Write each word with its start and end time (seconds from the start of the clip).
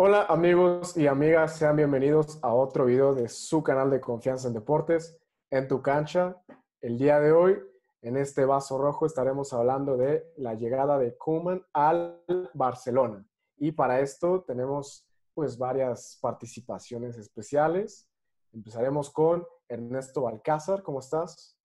Hola 0.00 0.26
amigos 0.28 0.96
y 0.96 1.08
amigas, 1.08 1.56
sean 1.56 1.74
bienvenidos 1.74 2.38
a 2.44 2.54
otro 2.54 2.84
video 2.84 3.16
de 3.16 3.28
su 3.28 3.64
canal 3.64 3.90
de 3.90 4.00
confianza 4.00 4.46
en 4.46 4.54
deportes, 4.54 5.18
en 5.50 5.66
tu 5.66 5.82
cancha. 5.82 6.40
El 6.80 6.98
día 6.98 7.18
de 7.18 7.32
hoy, 7.32 7.58
en 8.02 8.16
este 8.16 8.44
vaso 8.44 8.78
rojo, 8.78 9.06
estaremos 9.06 9.52
hablando 9.52 9.96
de 9.96 10.24
la 10.36 10.54
llegada 10.54 11.00
de 11.00 11.16
Koeman 11.16 11.66
al 11.72 12.22
Barcelona. 12.54 13.26
Y 13.56 13.72
para 13.72 13.98
esto 13.98 14.44
tenemos 14.46 15.04
pues 15.34 15.58
varias 15.58 16.16
participaciones 16.22 17.18
especiales. 17.18 18.08
Empezaremos 18.52 19.10
con 19.10 19.44
Ernesto 19.68 20.22
Balcázar, 20.22 20.84
¿cómo 20.84 21.00
estás? 21.00 21.58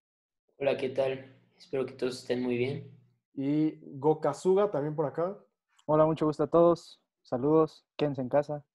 Hola, 0.57 0.75
¿qué 0.75 0.89
tal? 0.89 1.35
Espero 1.55 1.85
que 1.85 1.93
todos 1.93 2.21
estén 2.21 2.41
muy 2.41 2.57
bien. 2.57 2.91
Y 3.35 3.77
Gokasuga 3.99 4.71
también 4.71 4.95
por 4.95 5.05
acá. 5.05 5.37
Hola, 5.85 6.07
mucho 6.07 6.25
gusto 6.25 6.41
a 6.41 6.47
todos. 6.47 7.02
Saludos, 7.23 7.85
quédense 7.95 8.21
en 8.21 8.27
casa. 8.27 8.65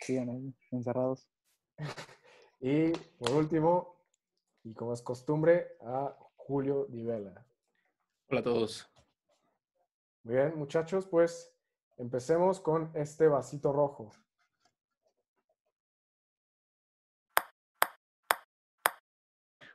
Sigan 0.00 0.30
ahí, 0.30 0.54
encerrados. 0.70 1.28
y 2.60 2.92
por 3.18 3.32
último, 3.32 4.00
y 4.64 4.72
como 4.72 4.94
es 4.94 5.02
costumbre, 5.02 5.76
a 5.82 6.16
Julio 6.36 6.86
Divela. 6.88 7.46
Hola 8.28 8.40
a 8.40 8.42
todos. 8.42 8.90
Muy 10.24 10.36
bien, 10.36 10.58
muchachos, 10.58 11.06
pues 11.06 11.54
empecemos 11.98 12.60
con 12.60 12.90
este 12.94 13.28
vasito 13.28 13.72
rojo. 13.72 14.10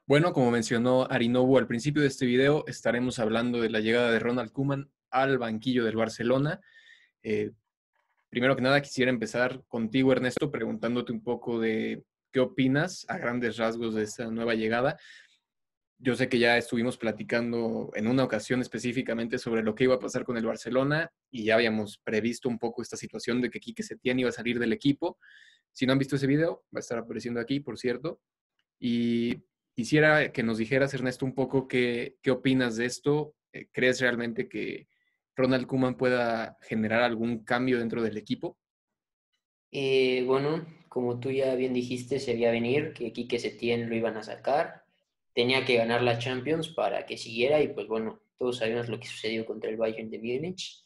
Bueno, 0.07 0.33
como 0.33 0.49
mencionó 0.49 1.07
Arinobu 1.09 1.59
al 1.59 1.67
principio 1.67 2.01
de 2.01 2.07
este 2.07 2.25
video, 2.25 2.65
estaremos 2.65 3.19
hablando 3.19 3.61
de 3.61 3.69
la 3.69 3.79
llegada 3.79 4.11
de 4.11 4.19
Ronald 4.19 4.51
Koeman 4.51 4.91
al 5.11 5.37
banquillo 5.37 5.85
del 5.85 5.95
Barcelona. 5.95 6.59
Eh, 7.23 7.51
primero 8.31 8.55
que 8.55 8.63
nada, 8.63 8.81
quisiera 8.81 9.11
empezar 9.11 9.63
contigo, 9.67 10.11
Ernesto, 10.11 10.49
preguntándote 10.49 11.11
un 11.11 11.21
poco 11.21 11.59
de 11.59 12.03
qué 12.31 12.39
opinas 12.39 13.05
a 13.07 13.19
grandes 13.19 13.57
rasgos 13.57 13.93
de 13.93 14.03
esta 14.03 14.31
nueva 14.31 14.55
llegada. 14.55 14.97
Yo 15.99 16.15
sé 16.15 16.27
que 16.27 16.39
ya 16.39 16.57
estuvimos 16.57 16.97
platicando 16.97 17.91
en 17.93 18.07
una 18.07 18.23
ocasión 18.23 18.59
específicamente 18.61 19.37
sobre 19.37 19.61
lo 19.61 19.75
que 19.75 19.83
iba 19.83 19.93
a 19.93 19.99
pasar 19.99 20.23
con 20.23 20.35
el 20.35 20.47
Barcelona 20.47 21.11
y 21.29 21.43
ya 21.43 21.53
habíamos 21.53 21.99
previsto 21.99 22.49
un 22.49 22.57
poco 22.57 22.81
esta 22.81 22.97
situación 22.97 23.39
de 23.39 23.51
que 23.51 23.59
Quique 23.59 23.83
Setién 23.83 24.17
iba 24.17 24.29
a 24.29 24.33
salir 24.33 24.57
del 24.57 24.73
equipo. 24.73 25.19
Si 25.71 25.85
no 25.85 25.93
han 25.93 25.99
visto 25.99 26.15
ese 26.15 26.25
video, 26.25 26.63
va 26.73 26.77
a 26.77 26.79
estar 26.79 26.97
apareciendo 26.97 27.39
aquí, 27.39 27.59
por 27.59 27.77
cierto. 27.77 28.19
Y 28.79 29.43
Quisiera 29.73 30.31
que 30.33 30.43
nos 30.43 30.57
dijeras, 30.57 30.93
Ernesto, 30.93 31.25
un 31.25 31.33
poco 31.33 31.67
qué, 31.67 32.17
qué 32.21 32.31
opinas 32.31 32.75
de 32.75 32.85
esto. 32.85 33.35
Eh, 33.53 33.67
¿Crees 33.71 34.01
realmente 34.01 34.49
que 34.49 34.87
Ronald 35.35 35.67
Kuman 35.67 35.95
pueda 35.95 36.57
generar 36.61 37.03
algún 37.03 37.43
cambio 37.43 37.79
dentro 37.79 38.01
del 38.01 38.17
equipo? 38.17 38.57
Eh, 39.71 40.23
bueno, 40.25 40.65
como 40.89 41.19
tú 41.19 41.31
ya 41.31 41.55
bien 41.55 41.73
dijiste, 41.73 42.19
se 42.19 42.33
veía 42.33 42.51
venir 42.51 42.93
que 42.93 43.13
Quique 43.13 43.39
Setién 43.39 43.89
lo 43.89 43.95
iban 43.95 44.17
a 44.17 44.23
sacar. 44.23 44.83
Tenía 45.33 45.65
que 45.65 45.77
ganar 45.77 46.01
la 46.01 46.19
Champions 46.19 46.69
para 46.69 47.05
que 47.05 47.17
siguiera 47.17 47.61
y 47.61 47.69
pues 47.69 47.87
bueno, 47.87 48.19
todos 48.37 48.57
sabemos 48.57 48.89
lo 48.89 48.99
que 48.99 49.07
sucedió 49.07 49.45
contra 49.45 49.69
el 49.69 49.77
Bayern 49.77 50.09
de 50.09 50.19
Múnich. 50.19 50.83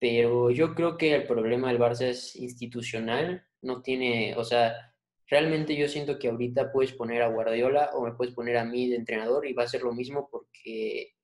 Pero 0.00 0.50
yo 0.50 0.74
creo 0.74 0.98
que 0.98 1.14
el 1.14 1.24
problema 1.24 1.68
del 1.68 1.78
Barça 1.78 2.08
es 2.08 2.34
institucional. 2.36 3.46
No 3.62 3.80
tiene, 3.82 4.34
o 4.36 4.44
sea, 4.44 4.92
realmente 5.28 5.76
yo 5.76 5.88
siento 5.88 6.18
que 6.18 6.28
ahorita 6.28 6.72
puedes 6.72 6.92
poner 6.92 7.22
a 7.22 7.28
Guardiola 7.28 7.90
o 7.94 8.04
me 8.04 8.12
puedes 8.12 8.34
poner 8.34 8.56
a 8.56 8.64
mí 8.64 8.88
de 8.88 8.96
entrenador 8.96 9.46
y 9.46 9.52
va 9.52 9.62
a 9.62 9.68
ser 9.68 9.82
lo 9.82 9.94
mismo 9.94 10.28
porque 10.30 11.14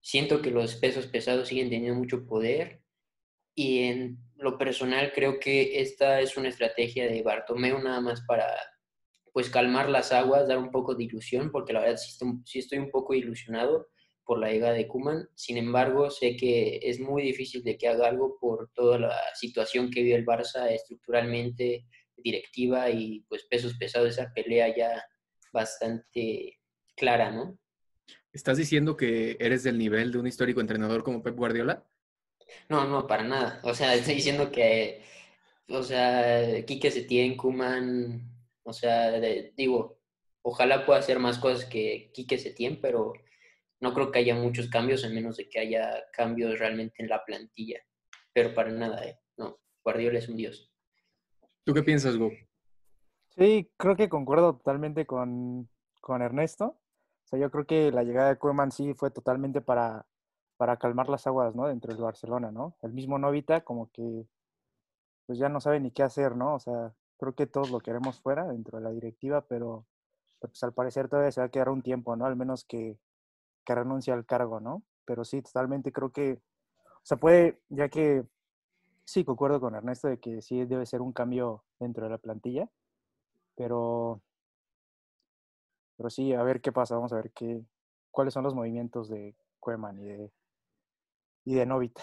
siento 0.00 0.42
que 0.42 0.50
los 0.50 0.76
pesos 0.76 1.06
pesados 1.06 1.48
siguen 1.48 1.70
teniendo 1.70 1.98
mucho 1.98 2.26
poder 2.26 2.82
y 3.54 3.80
en 3.80 4.18
lo 4.36 4.56
personal 4.56 5.12
creo 5.12 5.40
que 5.40 5.80
esta 5.80 6.20
es 6.20 6.36
una 6.36 6.48
estrategia 6.48 7.06
de 7.06 7.22
Bartomeu 7.22 7.78
nada 7.80 8.00
más 8.00 8.22
para 8.26 8.46
pues 9.32 9.50
calmar 9.50 9.88
las 9.88 10.12
aguas, 10.12 10.48
dar 10.48 10.58
un 10.58 10.70
poco 10.70 10.94
de 10.94 11.04
ilusión, 11.04 11.50
porque 11.52 11.72
la 11.72 11.80
verdad 11.80 11.96
sí 12.44 12.58
estoy, 12.58 12.78
un 12.78 12.90
poco 12.90 13.14
ilusionado 13.14 13.88
por 14.24 14.38
la 14.40 14.50
llegada 14.50 14.74
de 14.74 14.88
Kuman. 14.88 15.28
Sin 15.34 15.56
embargo, 15.56 16.10
sé 16.10 16.36
que 16.36 16.80
es 16.82 16.98
muy 16.98 17.22
difícil 17.22 17.62
de 17.62 17.78
que 17.78 17.88
haga 17.88 18.08
algo 18.08 18.36
por 18.40 18.70
toda 18.74 18.98
la 18.98 19.16
situación 19.34 19.90
que 19.90 20.02
vive 20.02 20.16
el 20.16 20.26
Barça 20.26 20.70
estructuralmente, 20.70 21.86
directiva 22.16 22.90
y 22.90 23.20
pues 23.28 23.44
pesos 23.44 23.74
pesados, 23.78 24.08
esa 24.10 24.32
pelea 24.34 24.74
ya 24.76 25.04
bastante 25.52 26.58
clara, 26.96 27.30
¿no? 27.30 27.58
¿Estás 28.38 28.56
diciendo 28.56 28.96
que 28.96 29.36
eres 29.40 29.64
del 29.64 29.78
nivel 29.78 30.12
de 30.12 30.18
un 30.20 30.28
histórico 30.28 30.60
entrenador 30.60 31.02
como 31.02 31.24
Pep 31.24 31.34
Guardiola? 31.34 31.84
No, 32.68 32.86
no, 32.86 33.04
para 33.04 33.24
nada. 33.24 33.60
O 33.64 33.74
sea, 33.74 33.96
estoy 33.96 34.14
diciendo 34.14 34.52
que, 34.52 35.02
o 35.68 35.82
sea, 35.82 36.64
Quique 36.64 36.92
Setién, 36.92 37.36
Kuman, 37.36 38.30
o 38.62 38.72
sea, 38.72 39.18
digo, 39.56 39.98
ojalá 40.42 40.86
pueda 40.86 41.00
hacer 41.00 41.18
más 41.18 41.36
cosas 41.40 41.64
que 41.64 42.12
Quique 42.14 42.38
Setién, 42.38 42.80
pero 42.80 43.12
no 43.80 43.92
creo 43.92 44.12
que 44.12 44.20
haya 44.20 44.36
muchos 44.36 44.68
cambios, 44.68 45.04
a 45.04 45.08
menos 45.08 45.36
de 45.36 45.48
que 45.48 45.58
haya 45.58 46.04
cambios 46.12 46.60
realmente 46.60 47.02
en 47.02 47.08
la 47.08 47.24
plantilla. 47.24 47.80
Pero 48.32 48.54
para 48.54 48.70
nada, 48.70 49.04
¿eh? 49.04 49.18
No, 49.36 49.58
Guardiola 49.82 50.20
es 50.20 50.28
un 50.28 50.36
dios. 50.36 50.72
¿Tú 51.64 51.74
qué 51.74 51.82
piensas, 51.82 52.16
Go? 52.16 52.30
Sí, 53.30 53.68
creo 53.76 53.96
que 53.96 54.08
concuerdo 54.08 54.54
totalmente 54.58 55.06
con, 55.06 55.68
Ernesto. 56.08 56.78
O 57.28 57.30
sea, 57.30 57.38
yo 57.38 57.50
creo 57.50 57.66
que 57.66 57.92
la 57.92 58.04
llegada 58.04 58.30
de 58.30 58.38
Koeman 58.38 58.72
sí 58.72 58.94
fue 58.94 59.10
totalmente 59.10 59.60
para, 59.60 60.06
para 60.56 60.78
calmar 60.78 61.08
las 61.08 61.26
aguas, 61.26 61.54
¿no? 61.54 61.66
Dentro 61.66 61.92
del 61.92 62.02
Barcelona, 62.02 62.50
¿no? 62.50 62.76
El 62.82 62.92
mismo 62.92 63.18
Novita 63.18 63.62
como 63.62 63.90
que 63.92 64.26
pues 65.26 65.38
ya 65.38 65.48
no 65.50 65.60
sabe 65.60 65.78
ni 65.80 65.90
qué 65.90 66.02
hacer, 66.02 66.36
¿no? 66.36 66.54
O 66.54 66.60
sea, 66.60 66.94
creo 67.18 67.34
que 67.34 67.46
todos 67.46 67.70
lo 67.70 67.80
queremos 67.80 68.20
fuera 68.20 68.46
dentro 68.48 68.78
de 68.78 68.84
la 68.84 68.90
directiva, 68.90 69.42
pero 69.42 69.84
pues 70.40 70.62
al 70.62 70.72
parecer 70.72 71.08
todavía 71.08 71.32
se 71.32 71.40
va 71.40 71.48
a 71.48 71.50
quedar 71.50 71.68
un 71.68 71.82
tiempo, 71.82 72.16
¿no? 72.16 72.24
Al 72.24 72.36
menos 72.36 72.64
que, 72.64 72.98
que 73.64 73.74
renuncie 73.74 74.12
al 74.12 74.24
cargo, 74.24 74.60
¿no? 74.60 74.82
Pero 75.04 75.24
sí, 75.24 75.42
totalmente 75.42 75.92
creo 75.92 76.12
que, 76.12 76.40
o 76.82 77.04
sea, 77.04 77.18
puede, 77.18 77.60
ya 77.68 77.88
que 77.90 78.24
Sí, 79.08 79.24
concuerdo 79.24 79.58
con 79.58 79.74
Ernesto 79.74 80.08
de 80.08 80.20
que 80.20 80.42
sí 80.42 80.66
debe 80.66 80.84
ser 80.84 81.00
un 81.00 81.14
cambio 81.14 81.64
dentro 81.80 82.04
de 82.04 82.10
la 82.10 82.18
plantilla, 82.18 82.68
pero, 83.56 84.20
pero 85.98 86.08
sí, 86.10 86.32
a 86.32 86.42
ver 86.44 86.60
qué 86.60 86.70
pasa, 86.70 86.94
vamos 86.94 87.12
a 87.12 87.16
ver 87.16 87.32
qué, 87.34 87.60
cuáles 88.12 88.32
son 88.32 88.44
los 88.44 88.54
movimientos 88.54 89.08
de 89.08 89.34
Cueman 89.58 89.98
y 89.98 90.04
de, 90.06 90.32
y 91.44 91.54
de 91.56 91.66
Novita. 91.66 92.02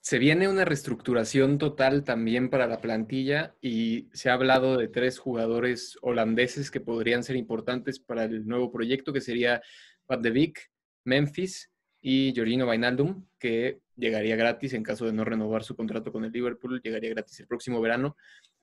Se 0.00 0.18
viene 0.18 0.48
una 0.48 0.64
reestructuración 0.64 1.58
total 1.58 2.04
también 2.04 2.48
para 2.48 2.66
la 2.66 2.80
plantilla 2.80 3.54
y 3.60 4.08
se 4.14 4.30
ha 4.30 4.32
hablado 4.32 4.78
de 4.78 4.88
tres 4.88 5.18
jugadores 5.18 5.98
holandeses 6.00 6.70
que 6.70 6.80
podrían 6.80 7.22
ser 7.22 7.36
importantes 7.36 8.00
para 8.00 8.24
el 8.24 8.46
nuevo 8.46 8.72
proyecto, 8.72 9.12
que 9.12 9.20
sería 9.20 9.60
Van 10.06 10.22
de 10.22 10.30
Beek, 10.30 10.70
Memphis 11.04 11.70
y 12.00 12.32
Giorgino 12.32 12.64
Vainaldum, 12.64 13.26
que 13.38 13.82
llegaría 13.94 14.36
gratis 14.36 14.72
en 14.72 14.82
caso 14.82 15.04
de 15.04 15.12
no 15.12 15.26
renovar 15.26 15.64
su 15.64 15.76
contrato 15.76 16.10
con 16.12 16.24
el 16.24 16.32
Liverpool, 16.32 16.80
llegaría 16.82 17.10
gratis 17.10 17.40
el 17.40 17.46
próximo 17.46 17.82
verano. 17.82 18.16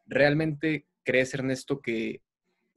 ¿Realmente 0.07 0.87
crees, 1.03 1.35
Ernesto, 1.35 1.79
que 1.79 2.23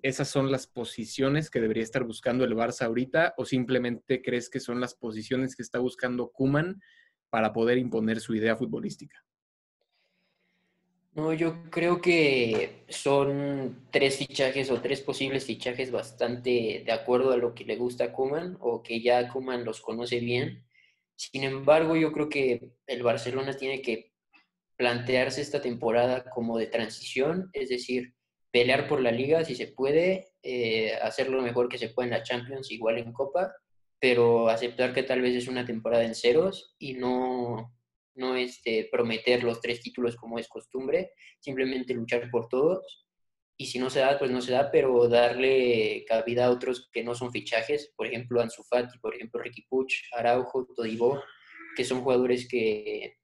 esas 0.02 0.28
son 0.28 0.50
las 0.50 0.66
posiciones 0.66 1.50
que 1.50 1.60
debería 1.60 1.82
estar 1.82 2.04
buscando 2.04 2.44
el 2.44 2.54
Barça 2.54 2.82
ahorita 2.86 3.34
o 3.36 3.44
simplemente 3.44 4.22
crees 4.22 4.48
que 4.48 4.60
son 4.60 4.80
las 4.80 4.94
posiciones 4.94 5.56
que 5.56 5.62
está 5.62 5.78
buscando 5.78 6.30
Kuman 6.30 6.80
para 7.30 7.52
poder 7.52 7.78
imponer 7.78 8.20
su 8.20 8.34
idea 8.34 8.56
futbolística? 8.56 9.24
No, 11.14 11.32
yo 11.32 11.68
creo 11.70 12.00
que 12.00 12.84
son 12.88 13.88
tres 13.90 14.18
fichajes 14.18 14.70
o 14.70 14.80
tres 14.80 15.00
posibles 15.00 15.46
fichajes 15.46 15.90
bastante 15.90 16.84
de 16.86 16.92
acuerdo 16.92 17.32
a 17.32 17.36
lo 17.36 17.54
que 17.54 17.64
le 17.64 17.76
gusta 17.76 18.04
a 18.04 18.12
Kuman 18.12 18.56
o 18.60 18.82
que 18.84 19.00
ya 19.00 19.28
Kuman 19.28 19.64
los 19.64 19.80
conoce 19.80 20.20
bien. 20.20 20.64
Sin 21.16 21.42
embargo, 21.42 21.96
yo 21.96 22.12
creo 22.12 22.28
que 22.28 22.70
el 22.86 23.02
Barcelona 23.02 23.52
tiene 23.54 23.82
que 23.82 24.12
plantearse 24.76 25.40
esta 25.40 25.60
temporada 25.60 26.30
como 26.30 26.56
de 26.56 26.68
transición, 26.68 27.50
es 27.52 27.68
decir, 27.68 28.14
pelear 28.50 28.88
por 28.88 29.00
la 29.00 29.10
liga 29.10 29.44
si 29.44 29.54
se 29.54 29.68
puede, 29.68 30.32
eh, 30.42 30.94
hacer 31.02 31.28
lo 31.28 31.42
mejor 31.42 31.68
que 31.68 31.78
se 31.78 31.90
puede 31.90 32.08
en 32.08 32.14
la 32.14 32.22
Champions, 32.22 32.70
igual 32.70 32.98
en 32.98 33.12
Copa, 33.12 33.54
pero 34.00 34.48
aceptar 34.48 34.94
que 34.94 35.02
tal 35.02 35.20
vez 35.20 35.34
es 35.34 35.48
una 35.48 35.66
temporada 35.66 36.04
en 36.04 36.14
ceros 36.14 36.74
y 36.78 36.94
no, 36.94 37.74
no 38.14 38.36
este, 38.36 38.88
prometer 38.90 39.42
los 39.44 39.60
tres 39.60 39.80
títulos 39.80 40.16
como 40.16 40.38
es 40.38 40.48
costumbre, 40.48 41.12
simplemente 41.40 41.94
luchar 41.94 42.30
por 42.30 42.48
todos. 42.48 43.06
Y 43.60 43.66
si 43.66 43.80
no 43.80 43.90
se 43.90 43.98
da, 43.98 44.18
pues 44.18 44.30
no 44.30 44.40
se 44.40 44.52
da, 44.52 44.70
pero 44.70 45.08
darle 45.08 46.04
cabida 46.06 46.46
a 46.46 46.50
otros 46.50 46.88
que 46.92 47.02
no 47.02 47.16
son 47.16 47.32
fichajes, 47.32 47.92
por 47.96 48.06
ejemplo 48.06 48.40
Ansu 48.40 48.62
Fati, 48.62 48.98
por 49.00 49.16
ejemplo 49.16 49.40
Ricky 49.42 49.62
Puch, 49.62 49.94
Araujo, 50.12 50.68
Todibo, 50.76 51.20
que 51.76 51.84
son 51.84 52.02
jugadores 52.02 52.46
que, 52.48 53.17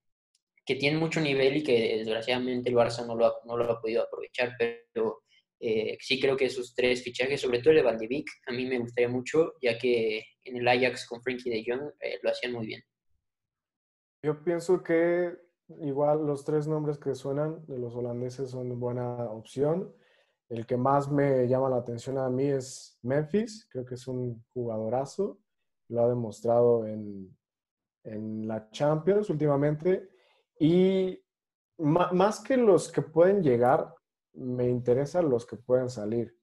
que 0.64 0.76
tienen 0.76 0.98
mucho 0.98 1.20
nivel 1.20 1.58
y 1.58 1.62
que 1.62 1.98
desgraciadamente 1.98 2.70
el 2.70 2.76
Barça 2.76 3.06
no 3.06 3.14
lo 3.14 3.26
ha, 3.26 3.34
no 3.44 3.56
lo 3.56 3.70
ha 3.70 3.80
podido 3.80 4.02
aprovechar, 4.02 4.52
pero 4.58 5.22
eh, 5.60 5.96
sí 6.00 6.20
creo 6.20 6.36
que 6.36 6.46
esos 6.46 6.74
tres 6.74 7.02
fichajes, 7.02 7.40
sobre 7.40 7.60
todo 7.60 7.72
el 7.72 7.98
de 7.98 8.08
Beek, 8.08 8.26
a 8.46 8.52
mí 8.52 8.66
me 8.66 8.78
gustaría 8.78 9.08
mucho, 9.08 9.54
ya 9.60 9.78
que 9.78 10.22
en 10.44 10.56
el 10.56 10.68
Ajax 10.68 11.06
con 11.06 11.22
Frankie 11.22 11.50
de 11.50 11.64
Jong 11.66 11.92
eh, 12.00 12.18
lo 12.22 12.30
hacían 12.30 12.52
muy 12.52 12.66
bien. 12.66 12.82
Yo 14.22 14.42
pienso 14.42 14.82
que 14.82 15.34
igual 15.80 16.26
los 16.26 16.44
tres 16.44 16.66
nombres 16.66 16.98
que 16.98 17.14
suenan 17.14 17.64
de 17.66 17.78
los 17.78 17.94
holandeses 17.94 18.50
son 18.50 18.78
buena 18.78 19.30
opción. 19.30 19.94
El 20.48 20.66
que 20.66 20.76
más 20.76 21.10
me 21.10 21.46
llama 21.46 21.70
la 21.70 21.76
atención 21.76 22.18
a 22.18 22.28
mí 22.28 22.44
es 22.44 22.98
Memphis, 23.02 23.66
creo 23.70 23.84
que 23.84 23.94
es 23.94 24.06
un 24.06 24.44
jugadorazo, 24.52 25.38
lo 25.88 26.04
ha 26.04 26.08
demostrado 26.08 26.86
en, 26.86 27.36
en 28.04 28.46
la 28.46 28.70
Champions 28.70 29.30
últimamente. 29.30 30.08
Y 30.58 31.22
más 31.78 32.40
que 32.40 32.56
los 32.56 32.90
que 32.90 33.02
pueden 33.02 33.42
llegar, 33.42 33.94
me 34.34 34.68
interesan 34.68 35.28
los 35.28 35.46
que 35.46 35.56
pueden 35.56 35.88
salir. 35.88 36.36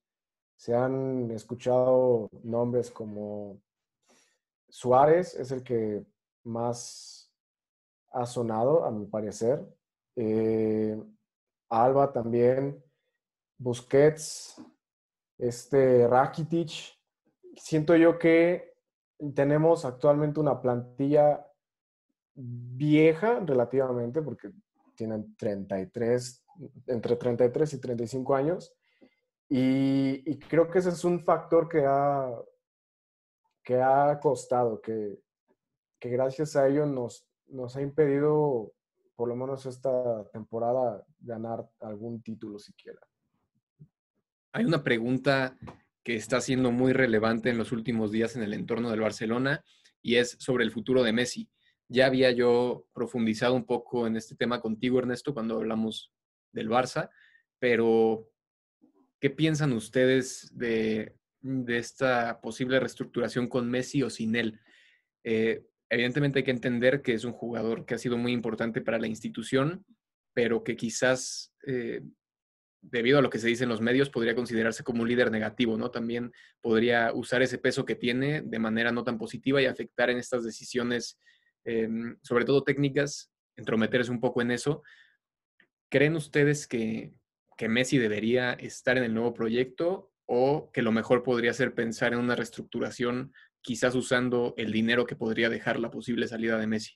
Se 0.55 0.75
han 0.75 1.31
escuchado 1.31 2.29
nombres 2.43 2.91
como 2.91 3.61
Suárez, 4.69 5.35
es 5.35 5.51
el 5.51 5.63
que 5.63 6.05
más 6.43 7.33
ha 8.11 8.25
sonado, 8.25 8.85
a 8.85 8.91
mi 8.91 9.05
parecer. 9.05 9.65
Eh, 10.15 11.01
Alba 11.69 12.11
también, 12.11 12.83
Busquets, 13.57 14.61
este 15.37 16.07
Rakitic. 16.07 16.97
Siento 17.55 17.95
yo 17.95 18.17
que 18.19 18.75
tenemos 19.33 19.85
actualmente 19.85 20.39
una 20.39 20.61
plantilla 20.61 21.50
vieja 22.41 23.39
relativamente, 23.39 24.21
porque 24.21 24.51
tienen 24.95 25.35
33, 25.35 26.43
entre 26.87 27.15
33 27.15 27.73
y 27.73 27.79
35 27.79 28.35
años. 28.35 28.73
Y, 29.49 30.37
creo 30.47 30.69
que 30.69 30.79
ese 30.79 30.89
es 30.89 31.03
un 31.03 31.19
factor 31.19 31.67
que 31.67 31.83
ha, 31.85 32.31
que 33.63 33.81
ha 33.81 34.19
costado, 34.21 34.81
que, 34.81 35.19
que 35.99 36.09
gracias 36.09 36.55
a 36.55 36.67
ello 36.67 36.85
nos, 36.85 37.27
nos 37.47 37.75
ha 37.75 37.81
impedido, 37.81 38.73
por 39.15 39.27
lo 39.27 39.35
menos 39.35 39.65
esta 39.65 40.23
temporada, 40.31 41.05
ganar 41.19 41.69
algún 41.81 42.21
título 42.21 42.59
siquiera. 42.59 42.99
Hay 44.53 44.65
una 44.65 44.83
pregunta 44.83 45.57
que 46.03 46.15
está 46.15 46.41
siendo 46.41 46.71
muy 46.71 46.93
relevante 46.93 47.49
en 47.49 47.57
los 47.57 47.71
últimos 47.71 48.11
días 48.11 48.35
en 48.35 48.43
el 48.43 48.53
entorno 48.53 48.89
del 48.89 49.01
Barcelona 49.01 49.63
y 50.01 50.15
es 50.15 50.37
sobre 50.39 50.63
el 50.63 50.71
futuro 50.71 51.03
de 51.03 51.13
Messi. 51.13 51.49
Ya 51.91 52.05
había 52.05 52.31
yo 52.31 52.85
profundizado 52.93 53.53
un 53.53 53.65
poco 53.65 54.07
en 54.07 54.15
este 54.15 54.33
tema 54.33 54.61
contigo, 54.61 54.99
Ernesto, 54.99 55.33
cuando 55.33 55.57
hablamos 55.57 56.13
del 56.53 56.69
Barça, 56.69 57.09
pero 57.59 58.29
¿qué 59.19 59.29
piensan 59.29 59.73
ustedes 59.73 60.49
de, 60.55 61.17
esta 61.67 62.39
posible 62.39 62.79
reestructuración 62.79 63.49
con 63.49 63.69
Messi 63.69 64.03
o 64.03 64.09
sin 64.09 64.37
él? 64.37 64.61
Eh, 65.25 65.65
evidentemente 65.89 66.39
hay 66.39 66.45
que 66.45 66.51
entender 66.51 67.01
que 67.01 67.13
es 67.13 67.25
un 67.25 67.33
jugador 67.33 67.85
que 67.85 67.95
ha 67.95 67.97
sido 67.97 68.17
muy 68.17 68.31
importante 68.31 68.79
para 68.79 68.97
la 68.97 69.07
institución, 69.07 69.85
pero 70.33 70.63
que 70.63 70.77
quizás 70.77 71.53
eh, 71.67 72.03
debido 72.79 73.19
a 73.19 73.21
lo 73.21 73.29
que 73.29 73.39
se 73.39 73.49
dice 73.49 73.63
en 73.63 73.69
los 73.69 73.81
medios, 73.81 74.09
podría 74.09 74.33
considerarse 74.33 74.85
como 74.85 75.01
un 75.01 75.09
líder 75.09 75.29
negativo, 75.29 75.77
¿no? 75.77 75.91
También 75.91 76.31
podría 76.61 77.11
usar 77.13 77.41
ese 77.41 77.57
peso 77.57 77.83
que 77.83 77.95
tiene 77.95 78.43
de 78.43 78.59
manera 78.59 78.93
no 78.93 79.03
tan 79.03 79.17
positiva 79.17 79.61
y 79.61 79.65
afectar 79.65 80.09
en 80.09 80.19
estas 80.19 80.45
decisiones, 80.45 81.19
em, 81.63 82.17
sobre 82.21 82.45
todo 82.45 82.63
técnicas, 82.63 83.31
entrometerse 83.55 84.11
un 84.11 84.19
poco 84.19 84.41
en 84.41 84.51
eso. 84.51 84.83
¿Creen 85.89 86.15
ustedes 86.15 86.67
que, 86.67 87.13
que 87.57 87.69
Messi 87.69 87.97
debería 87.97 88.53
estar 88.53 88.97
en 88.97 89.03
el 89.03 89.13
nuevo 89.13 89.33
proyecto 89.33 90.11
o 90.25 90.71
que 90.71 90.81
lo 90.81 90.91
mejor 90.91 91.23
podría 91.23 91.53
ser 91.53 91.73
pensar 91.73 92.13
en 92.13 92.19
una 92.19 92.35
reestructuración, 92.35 93.33
quizás 93.61 93.95
usando 93.95 94.53
el 94.57 94.71
dinero 94.71 95.05
que 95.05 95.15
podría 95.15 95.49
dejar 95.49 95.79
la 95.79 95.91
posible 95.91 96.27
salida 96.27 96.57
de 96.57 96.67
Messi? 96.67 96.93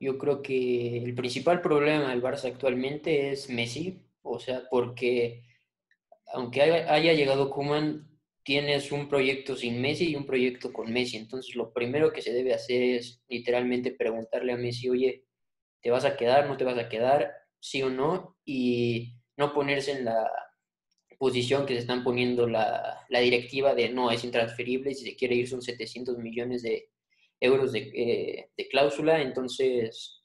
Yo 0.00 0.18
creo 0.18 0.42
que 0.42 1.04
el 1.04 1.14
principal 1.14 1.60
problema 1.60 2.10
del 2.10 2.22
Barça 2.22 2.46
actualmente 2.46 3.30
es 3.30 3.48
Messi, 3.48 4.02
o 4.22 4.40
sea, 4.40 4.62
porque 4.70 5.44
aunque 6.32 6.62
haya, 6.62 7.12
llegado 7.12 7.50
Kuman, 7.50 8.08
tienes 8.44 8.92
un 8.92 9.08
proyecto 9.08 9.56
sin 9.56 9.80
Messi 9.80 10.10
y 10.10 10.16
un 10.16 10.26
proyecto 10.26 10.72
con 10.72 10.92
Messi. 10.92 11.16
Entonces, 11.16 11.54
lo 11.54 11.72
primero 11.72 12.12
que 12.12 12.22
se 12.22 12.32
debe 12.32 12.54
hacer 12.54 12.82
es 12.82 13.22
literalmente 13.28 13.92
preguntarle 13.92 14.52
a 14.52 14.56
Messi, 14.56 14.88
oye, 14.88 15.24
¿te 15.80 15.90
vas 15.90 16.04
a 16.04 16.16
quedar? 16.16 16.48
¿No 16.48 16.56
te 16.56 16.64
vas 16.64 16.78
a 16.78 16.88
quedar? 16.88 17.32
¿Sí 17.60 17.82
o 17.82 17.90
no? 17.90 18.36
Y 18.44 19.14
no 19.36 19.52
ponerse 19.54 19.92
en 19.92 20.04
la 20.06 20.30
posición 21.18 21.66
que 21.66 21.74
se 21.74 21.80
están 21.80 22.02
poniendo 22.02 22.48
la, 22.48 23.06
directiva 23.08 23.74
de 23.74 23.90
no, 23.90 24.10
es 24.10 24.24
intransferible 24.24 24.94
si 24.94 25.04
se 25.04 25.16
quiere 25.16 25.36
ir 25.36 25.48
son 25.48 25.62
700 25.62 26.18
millones 26.18 26.62
de 26.62 26.90
euros 27.40 27.72
de, 27.72 27.80
eh, 27.94 28.50
de 28.56 28.68
cláusula. 28.68 29.22
Entonces, 29.22 30.24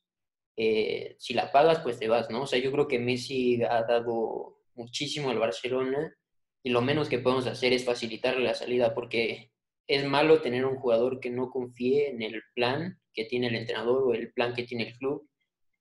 eh, 0.55 1.15
si 1.19 1.33
la 1.35 1.51
pagas, 1.51 1.79
pues 1.81 1.99
te 1.99 2.07
vas, 2.07 2.29
¿no? 2.31 2.43
O 2.43 2.47
sea, 2.47 2.59
yo 2.59 2.71
creo 2.71 2.87
que 2.87 2.99
Messi 2.99 3.61
ha 3.63 3.83
dado 3.83 4.59
muchísimo 4.75 5.29
al 5.29 5.39
Barcelona 5.39 6.15
y 6.67 6.69
lo 6.69 6.81
menos 6.81 7.07
que 7.07 7.19
podemos 7.19 7.47
hacer 7.47 7.71
es 7.71 7.85
facilitarle 7.85 8.43
la 8.43 8.53
salida 8.53 8.93
porque 8.93 9.53
es 9.87 10.03
malo 10.03 10.41
tener 10.41 10.65
un 10.65 10.75
jugador 10.75 11.21
que 11.21 11.29
no 11.29 11.49
confíe 11.49 12.09
en 12.09 12.21
el 12.21 12.41
plan 12.53 12.99
que 13.13 13.23
tiene 13.23 13.47
el 13.47 13.55
entrenador 13.55 14.03
o 14.03 14.13
el 14.13 14.33
plan 14.33 14.53
que 14.53 14.63
tiene 14.63 14.89
el 14.89 14.97
club. 14.97 15.29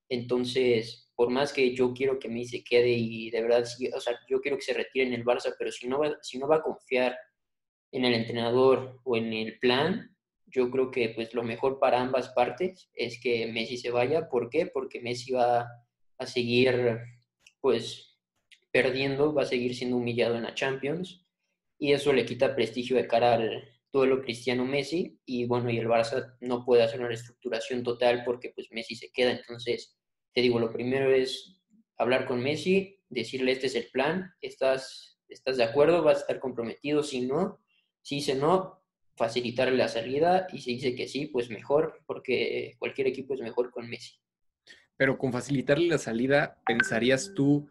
Entonces, 0.08 1.10
por 1.16 1.30
más 1.30 1.52
que 1.52 1.74
yo 1.74 1.92
quiero 1.92 2.20
que 2.20 2.28
Messi 2.28 2.58
se 2.58 2.62
quede 2.62 2.90
y 2.90 3.30
de 3.30 3.42
verdad, 3.42 3.64
o 3.96 4.00
sea, 4.00 4.16
yo 4.28 4.40
quiero 4.40 4.58
que 4.58 4.62
se 4.62 4.74
retire 4.74 5.08
en 5.08 5.14
el 5.14 5.24
Barça, 5.24 5.56
pero 5.58 5.72
si 5.72 5.88
no 5.88 5.98
va, 5.98 6.14
si 6.22 6.38
no 6.38 6.46
va 6.46 6.58
a 6.58 6.62
confiar 6.62 7.18
en 7.90 8.04
el 8.04 8.14
entrenador 8.14 9.00
o 9.02 9.16
en 9.16 9.32
el 9.32 9.58
plan, 9.58 10.16
yo 10.44 10.70
creo 10.70 10.92
que 10.92 11.08
pues 11.08 11.34
lo 11.34 11.42
mejor 11.42 11.80
para 11.80 12.00
ambas 12.00 12.28
partes 12.28 12.88
es 12.94 13.20
que 13.20 13.48
Messi 13.48 13.76
se 13.76 13.90
vaya. 13.90 14.28
¿Por 14.28 14.50
qué? 14.50 14.66
Porque 14.66 15.00
Messi 15.00 15.32
va 15.32 15.66
a 16.16 16.26
seguir 16.26 17.00
pues 17.60 18.05
perdiendo, 18.76 19.32
va 19.32 19.42
a 19.42 19.46
seguir 19.46 19.74
siendo 19.74 19.96
humillado 19.96 20.36
en 20.36 20.42
la 20.42 20.54
Champions 20.54 21.24
y 21.78 21.92
eso 21.92 22.12
le 22.12 22.26
quita 22.26 22.54
prestigio 22.54 22.96
de 22.96 23.08
cara 23.08 23.32
al 23.32 23.64
duelo 23.90 24.20
Cristiano-Messi 24.20 25.18
y 25.24 25.46
bueno, 25.46 25.70
y 25.70 25.78
el 25.78 25.88
Barça 25.88 26.36
no 26.40 26.62
puede 26.62 26.82
hacer 26.82 27.00
una 27.00 27.08
reestructuración 27.08 27.82
total 27.82 28.22
porque 28.22 28.52
pues 28.54 28.68
Messi 28.72 28.94
se 28.94 29.10
queda. 29.10 29.30
Entonces, 29.30 29.96
te 30.34 30.42
digo, 30.42 30.60
lo 30.60 30.70
primero 30.74 31.10
es 31.10 31.58
hablar 31.96 32.26
con 32.26 32.42
Messi, 32.42 33.00
decirle 33.08 33.52
este 33.52 33.68
es 33.68 33.76
el 33.76 33.88
plan, 33.90 34.34
estás, 34.42 35.22
estás 35.26 35.56
de 35.56 35.64
acuerdo, 35.64 36.02
vas 36.02 36.18
a 36.18 36.20
estar 36.20 36.38
comprometido, 36.38 37.02
si 37.02 37.22
no, 37.22 37.58
si 38.02 38.16
dice 38.16 38.34
no, 38.34 38.82
facilitarle 39.16 39.78
la 39.78 39.88
salida 39.88 40.48
y 40.52 40.58
se 40.58 40.72
dice 40.72 40.94
que 40.94 41.08
sí, 41.08 41.28
pues 41.28 41.48
mejor, 41.48 42.02
porque 42.04 42.74
cualquier 42.78 43.06
equipo 43.06 43.32
es 43.32 43.40
mejor 43.40 43.70
con 43.70 43.88
Messi. 43.88 44.20
Pero 44.98 45.16
con 45.16 45.32
facilitarle 45.32 45.88
la 45.88 45.98
salida, 45.98 46.60
¿pensarías 46.66 47.32
tú 47.34 47.70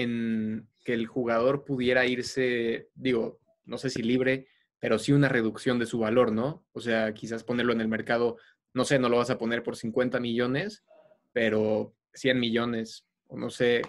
en 0.00 0.68
que 0.84 0.92
el 0.92 1.06
jugador 1.06 1.64
pudiera 1.64 2.06
irse, 2.06 2.88
digo, 2.94 3.40
no 3.64 3.78
sé 3.78 3.90
si 3.90 4.02
libre, 4.02 4.48
pero 4.78 4.98
sí 4.98 5.12
una 5.12 5.28
reducción 5.28 5.78
de 5.78 5.86
su 5.86 5.98
valor, 5.98 6.32
¿no? 6.32 6.64
O 6.72 6.80
sea, 6.80 7.14
quizás 7.14 7.44
ponerlo 7.44 7.72
en 7.72 7.80
el 7.80 7.88
mercado, 7.88 8.36
no 8.74 8.84
sé, 8.84 8.98
no 8.98 9.08
lo 9.08 9.16
vas 9.16 9.30
a 9.30 9.38
poner 9.38 9.62
por 9.62 9.76
50 9.76 10.20
millones, 10.20 10.84
pero 11.32 11.94
100 12.12 12.38
millones, 12.38 13.06
o 13.26 13.38
no 13.38 13.48
sé. 13.48 13.82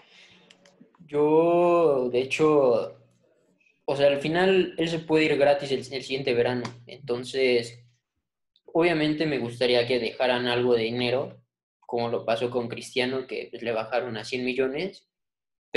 Yo, 1.06 2.10
de 2.12 2.22
hecho, 2.22 2.98
o 3.86 3.96
sea, 3.96 4.08
al 4.08 4.22
final 4.22 4.74
él 4.78 4.90
se 4.90 5.00
puede 5.00 5.26
ir 5.26 5.38
gratis 5.38 5.72
el, 5.72 5.84
siguiente 5.84 6.34
verano. 6.34 6.64
Entonces, 6.88 7.84
obviamente 8.66 9.26
me 9.26 9.40
gustaría 9.40 9.86
que 9.86 10.00
dejaran 10.00 10.48
algo 10.48 10.74
de 10.74 10.84
dinero, 10.84 11.42
como 11.80 12.10
lo 12.10 12.26
pasó 12.26 12.50
con 12.50 12.70
Cristiano, 12.70 13.28
que 13.28 13.50
pues, 13.52 13.62
le 13.62 13.74
bajaron 13.74 14.16
a 14.16 14.24
100 14.24 14.46
millones, 14.46 15.08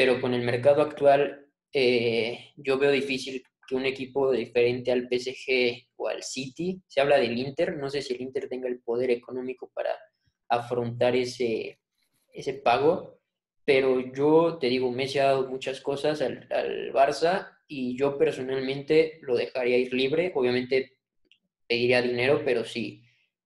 pero 0.00 0.18
con 0.18 0.32
el 0.32 0.40
mercado 0.40 0.80
actual 0.80 1.46
eh, 1.74 2.52
yo 2.56 2.78
veo 2.78 2.90
difícil 2.90 3.42
que 3.68 3.74
un 3.74 3.84
equipo 3.84 4.32
diferente 4.32 4.90
al 4.90 5.06
PSG 5.10 5.88
o 5.96 6.08
al 6.08 6.22
City, 6.22 6.80
se 6.86 7.02
habla 7.02 7.18
del 7.18 7.36
Inter, 7.36 7.76
no 7.76 7.90
sé 7.90 8.00
si 8.00 8.14
el 8.14 8.22
Inter 8.22 8.48
tenga 8.48 8.66
el 8.66 8.80
poder 8.80 9.10
económico 9.10 9.70
para 9.74 9.90
afrontar 10.48 11.14
ese, 11.16 11.80
ese 12.32 12.54
pago, 12.54 13.20
pero 13.62 14.00
yo 14.14 14.56
te 14.58 14.68
digo, 14.68 14.90
Messi 14.90 15.18
ha 15.18 15.26
dado 15.26 15.50
muchas 15.50 15.82
cosas 15.82 16.22
al, 16.22 16.48
al 16.50 16.94
Barça 16.94 17.50
y 17.68 17.94
yo 17.94 18.16
personalmente 18.16 19.18
lo 19.20 19.36
dejaría 19.36 19.76
ir 19.76 19.92
libre. 19.92 20.32
Obviamente 20.34 20.96
pediría 21.68 22.00
dinero, 22.00 22.40
pero 22.42 22.64
si 22.64 23.02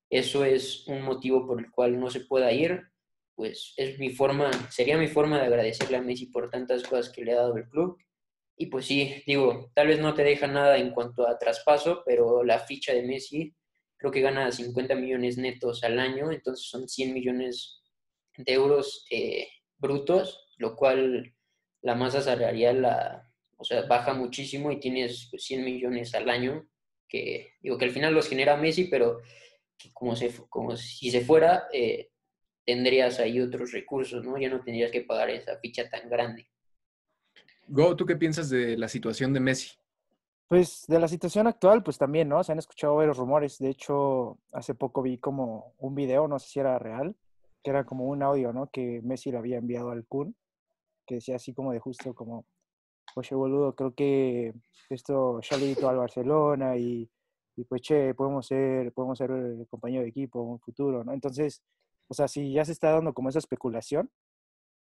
eso 0.08 0.44
es 0.44 0.86
un 0.86 1.02
motivo 1.02 1.48
por 1.48 1.58
el 1.58 1.72
cual 1.72 1.98
no 1.98 2.10
se 2.10 2.20
pueda 2.20 2.52
ir, 2.52 2.93
pues 3.34 3.74
es 3.76 3.98
mi 3.98 4.10
forma, 4.10 4.50
sería 4.70 4.96
mi 4.96 5.08
forma 5.08 5.40
de 5.40 5.46
agradecerle 5.46 5.96
a 5.96 6.02
Messi 6.02 6.26
por 6.26 6.50
tantas 6.50 6.82
cosas 6.84 7.10
que 7.10 7.24
le 7.24 7.32
ha 7.32 7.36
dado 7.36 7.56
el 7.56 7.68
club. 7.68 7.98
Y 8.56 8.66
pues 8.66 8.86
sí, 8.86 9.22
digo, 9.26 9.72
tal 9.74 9.88
vez 9.88 10.00
no 10.00 10.14
te 10.14 10.22
deja 10.22 10.46
nada 10.46 10.78
en 10.78 10.90
cuanto 10.92 11.26
a 11.26 11.38
traspaso, 11.38 12.02
pero 12.06 12.44
la 12.44 12.60
ficha 12.60 12.92
de 12.94 13.02
Messi 13.02 13.54
creo 13.96 14.12
que 14.12 14.20
gana 14.20 14.52
50 14.52 14.94
millones 14.94 15.38
netos 15.38 15.82
al 15.82 15.98
año, 15.98 16.30
entonces 16.30 16.66
son 16.68 16.88
100 16.88 17.14
millones 17.14 17.82
de 18.36 18.52
euros 18.52 19.06
eh, 19.10 19.48
brutos, 19.78 20.52
lo 20.58 20.76
cual 20.76 21.34
la 21.82 21.94
masa 21.94 22.20
salarial 22.20 22.82
la, 22.82 23.32
o 23.56 23.64
sea, 23.64 23.82
baja 23.86 24.14
muchísimo 24.14 24.70
y 24.70 24.78
tienes 24.78 25.30
100 25.30 25.60
pues, 25.62 25.72
millones 25.72 26.14
al 26.14 26.28
año, 26.28 26.68
que 27.08 27.54
digo 27.60 27.78
que 27.78 27.86
al 27.86 27.90
final 27.90 28.14
los 28.14 28.28
genera 28.28 28.56
Messi, 28.56 28.84
pero 28.84 29.20
como, 29.92 30.14
se, 30.16 30.32
como 30.48 30.76
si 30.76 31.10
se 31.10 31.22
fuera, 31.22 31.68
eh, 31.72 32.10
tendrías 32.64 33.20
ahí 33.20 33.40
otros 33.40 33.72
recursos, 33.72 34.24
¿no? 34.24 34.38
Ya 34.38 34.48
no 34.48 34.62
tendrías 34.62 34.90
que 34.90 35.02
pagar 35.02 35.30
esa 35.30 35.58
ficha 35.58 35.88
tan 35.88 36.08
grande. 36.08 36.46
Go, 37.66 37.96
¿tú 37.96 38.04
qué 38.04 38.16
piensas 38.16 38.50
de 38.50 38.76
la 38.76 38.88
situación 38.88 39.32
de 39.32 39.40
Messi? 39.40 39.72
Pues 40.48 40.84
de 40.86 40.98
la 40.98 41.08
situación 41.08 41.46
actual, 41.46 41.82
pues 41.82 41.96
también, 41.96 42.28
¿no? 42.28 42.44
Se 42.44 42.52
han 42.52 42.58
escuchado 42.58 42.96
varios 42.96 43.16
rumores. 43.16 43.58
De 43.58 43.70
hecho, 43.70 44.38
hace 44.52 44.74
poco 44.74 45.02
vi 45.02 45.18
como 45.18 45.74
un 45.78 45.94
video, 45.94 46.28
no 46.28 46.38
sé 46.38 46.48
si 46.48 46.60
era 46.60 46.78
real, 46.78 47.16
que 47.62 47.70
era 47.70 47.84
como 47.84 48.04
un 48.04 48.22
audio, 48.22 48.52
¿no? 48.52 48.68
Que 48.70 49.00
Messi 49.02 49.30
le 49.30 49.38
había 49.38 49.56
enviado 49.56 49.90
al 49.90 50.06
Kun, 50.06 50.36
que 51.06 51.16
decía 51.16 51.36
así 51.36 51.54
como 51.54 51.72
de 51.72 51.80
justo 51.80 52.14
como, 52.14 52.44
oye, 53.16 53.34
boludo, 53.34 53.74
creo 53.74 53.94
que 53.94 54.52
esto 54.90 55.40
ya 55.40 55.56
le 55.56 55.72
al 55.72 55.96
Barcelona 55.96 56.76
y, 56.76 57.08
y, 57.56 57.64
pues, 57.64 57.80
che, 57.80 58.14
podemos 58.14 58.46
ser, 58.46 58.92
podemos 58.92 59.16
ser 59.16 59.30
el 59.30 59.66
compañero 59.68 60.02
de 60.02 60.10
equipo 60.10 60.42
en 60.42 60.48
un 60.50 60.60
futuro, 60.60 61.02
¿no? 61.02 61.12
Entonces, 61.12 61.62
o 62.08 62.14
sea, 62.14 62.28
si 62.28 62.52
ya 62.52 62.64
se 62.64 62.72
está 62.72 62.92
dando 62.92 63.14
como 63.14 63.28
esa 63.28 63.38
especulación, 63.38 64.10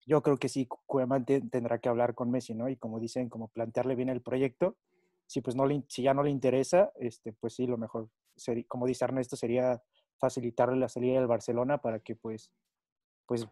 yo 0.06 0.22
creo 0.22 0.36
que 0.36 0.48
sí, 0.48 0.66
Koeman 0.86 1.24
tendrá 1.24 1.78
que 1.78 1.88
hablar 1.88 2.14
con 2.14 2.30
Messi, 2.30 2.54
¿no? 2.54 2.68
Y 2.68 2.76
como 2.76 2.98
dicen, 2.98 3.28
como 3.28 3.48
plantearle 3.48 3.94
bien 3.94 4.08
el 4.08 4.20
proyecto. 4.20 4.76
Si, 5.26 5.40
pues 5.40 5.56
no 5.56 5.64
le, 5.64 5.84
si 5.88 6.02
ya 6.02 6.12
no 6.12 6.22
le 6.22 6.30
interesa, 6.30 6.92
este, 6.96 7.32
pues 7.32 7.54
sí, 7.54 7.66
lo 7.66 7.78
mejor, 7.78 8.08
sería, 8.36 8.64
como 8.68 8.86
dice 8.86 9.04
Ernesto, 9.04 9.36
sería 9.36 9.82
facilitarle 10.18 10.76
la 10.76 10.88
salida 10.88 11.18
del 11.18 11.26
Barcelona 11.26 11.78
para 11.78 12.00
que 12.00 12.16
pues, 12.16 12.50
pues, 13.26 13.46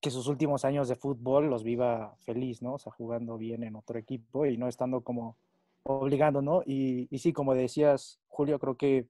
que 0.00 0.10
sus 0.10 0.26
últimos 0.26 0.64
años 0.64 0.88
de 0.88 0.96
fútbol 0.96 1.48
los 1.48 1.64
viva 1.64 2.14
feliz, 2.20 2.62
¿no? 2.62 2.74
O 2.74 2.78
sea, 2.78 2.92
jugando 2.92 3.38
bien 3.38 3.64
en 3.64 3.76
otro 3.76 3.98
equipo 3.98 4.46
y 4.46 4.58
no 4.58 4.68
estando 4.68 5.02
como 5.02 5.38
obligando, 5.84 6.42
¿no? 6.42 6.62
Y, 6.66 7.08
y 7.10 7.18
sí, 7.18 7.32
como 7.32 7.54
decías, 7.54 8.20
Julio, 8.28 8.58
creo 8.58 8.76
que, 8.76 9.08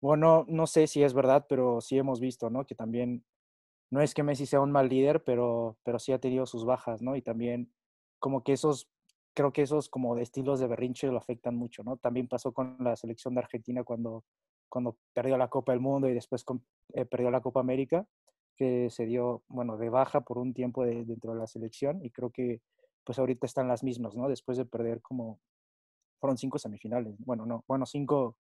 bueno, 0.00 0.44
no 0.48 0.66
sé 0.66 0.86
si 0.86 1.02
es 1.02 1.14
verdad, 1.14 1.46
pero 1.48 1.80
sí 1.80 1.98
hemos 1.98 2.20
visto, 2.20 2.50
¿no? 2.50 2.66
Que 2.66 2.74
también 2.74 3.24
no 3.90 4.00
es 4.00 4.14
que 4.14 4.22
Messi 4.22 4.46
sea 4.46 4.60
un 4.60 4.72
mal 4.72 4.88
líder, 4.88 5.24
pero, 5.24 5.78
pero 5.84 5.98
sí 5.98 6.12
ha 6.12 6.18
tenido 6.18 6.46
sus 6.46 6.64
bajas, 6.64 7.02
¿no? 7.02 7.16
Y 7.16 7.22
también 7.22 7.72
como 8.18 8.42
que 8.42 8.52
esos, 8.52 8.88
creo 9.34 9.52
que 9.52 9.62
esos 9.62 9.88
como 9.88 10.16
de 10.16 10.22
estilos 10.22 10.60
de 10.60 10.66
berrinche 10.66 11.06
lo 11.08 11.18
afectan 11.18 11.56
mucho, 11.56 11.82
¿no? 11.84 11.96
También 11.96 12.28
pasó 12.28 12.52
con 12.52 12.76
la 12.80 12.96
selección 12.96 13.34
de 13.34 13.40
Argentina 13.40 13.84
cuando, 13.84 14.24
cuando 14.68 14.96
perdió 15.14 15.38
la 15.38 15.48
Copa 15.48 15.72
del 15.72 15.80
Mundo 15.80 16.08
y 16.08 16.14
después 16.14 16.44
eh, 16.94 17.04
perdió 17.04 17.30
la 17.30 17.40
Copa 17.40 17.60
América, 17.60 18.06
que 18.56 18.90
se 18.90 19.06
dio, 19.06 19.42
bueno, 19.48 19.76
de 19.76 19.90
baja 19.90 20.22
por 20.22 20.38
un 20.38 20.54
tiempo 20.54 20.84
dentro 20.84 21.34
de 21.34 21.38
la 21.38 21.46
selección 21.46 22.04
y 22.04 22.10
creo 22.10 22.30
que 22.30 22.60
pues 23.04 23.18
ahorita 23.18 23.46
están 23.46 23.68
las 23.68 23.84
mismas, 23.84 24.16
¿no? 24.16 24.28
Después 24.28 24.58
de 24.58 24.64
perder 24.64 25.00
como, 25.00 25.38
fueron 26.18 26.36
cinco 26.38 26.58
semifinales, 26.58 27.14
bueno, 27.18 27.46
no, 27.46 27.64
bueno, 27.68 27.86
cinco 27.86 28.36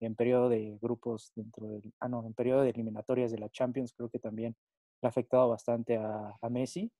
en 0.00 0.14
periodo 0.14 0.48
de 0.48 0.78
grupos 0.80 1.32
dentro 1.34 1.68
del, 1.68 1.92
ah, 2.00 2.08
no, 2.08 2.24
en 2.26 2.32
periodo 2.34 2.62
de 2.62 2.70
eliminatorias 2.70 3.30
de 3.30 3.38
la 3.38 3.50
Champions, 3.50 3.92
creo 3.92 4.08
que 4.08 4.18
también 4.18 4.56
le 5.02 5.06
ha 5.06 5.10
afectado 5.10 5.48
bastante 5.48 5.96
a, 5.96 6.36
Messi. 6.50 6.90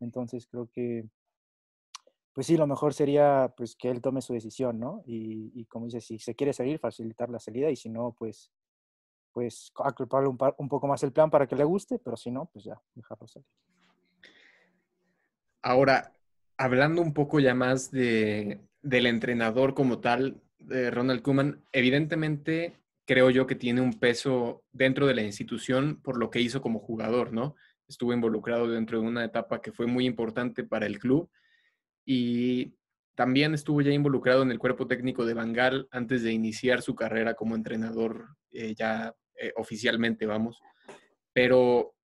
Entonces 0.00 0.46
creo 0.46 0.68
que, 0.72 1.06
pues 2.32 2.46
sí, 2.46 2.56
lo 2.56 2.66
mejor 2.66 2.94
sería 2.94 3.52
pues 3.56 3.76
que 3.76 3.90
él 3.90 4.00
tome 4.00 4.20
su 4.20 4.32
decisión, 4.32 4.78
¿no? 4.78 5.02
Y, 5.06 5.64
como 5.66 5.86
dice, 5.86 6.00
si 6.00 6.18
se 6.18 6.34
quiere 6.34 6.52
salir, 6.52 6.78
facilitar 6.78 7.28
la 7.30 7.38
salida 7.38 7.70
y 7.70 7.76
si 7.76 7.88
no, 7.88 8.14
pues, 8.18 8.50
pues 9.32 9.72
acloparle 9.76 10.28
un, 10.28 10.38
un 10.58 10.68
poco 10.68 10.86
más 10.86 11.02
el 11.02 11.12
plan 11.12 11.30
para 11.30 11.46
que 11.46 11.56
le 11.56 11.64
guste, 11.64 11.98
pero 11.98 12.16
si 12.16 12.30
no, 12.30 12.46
pues 12.52 12.64
ya, 12.64 12.80
dejarlo 12.94 13.26
salir. 13.28 13.46
Ahora, 15.62 16.14
hablando 16.56 17.02
un 17.02 17.12
poco 17.12 17.40
ya 17.40 17.54
más 17.54 17.90
de, 17.90 18.60
del 18.82 19.06
entrenador 19.06 19.74
como 19.74 20.00
tal, 20.00 20.42
Ronald 20.68 21.22
Koeman, 21.22 21.64
evidentemente 21.72 22.80
creo 23.10 23.30
yo 23.30 23.46
que 23.46 23.56
tiene 23.56 23.80
un 23.80 23.98
peso 23.98 24.62
dentro 24.70 25.06
de 25.06 25.14
la 25.14 25.22
institución 25.22 26.00
por 26.00 26.16
lo 26.16 26.30
que 26.30 26.40
hizo 26.40 26.62
como 26.62 26.78
jugador, 26.78 27.32
¿no? 27.32 27.56
Estuvo 27.88 28.12
involucrado 28.12 28.68
dentro 28.68 29.00
de 29.00 29.06
una 29.08 29.24
etapa 29.24 29.60
que 29.60 29.72
fue 29.72 29.86
muy 29.86 30.06
importante 30.06 30.62
para 30.62 30.86
el 30.86 31.00
club 31.00 31.28
y 32.04 32.76
también 33.16 33.52
estuvo 33.52 33.80
ya 33.82 33.90
involucrado 33.90 34.42
en 34.42 34.52
el 34.52 34.58
cuerpo 34.58 34.86
técnico 34.86 35.26
de 35.26 35.34
Bangal 35.34 35.88
antes 35.90 36.22
de 36.22 36.32
iniciar 36.32 36.82
su 36.82 36.94
carrera 36.94 37.34
como 37.34 37.56
entrenador 37.56 38.36
eh, 38.52 38.74
ya 38.76 39.14
eh, 39.34 39.52
oficialmente, 39.56 40.24
vamos. 40.24 40.60
Pero 41.32 41.94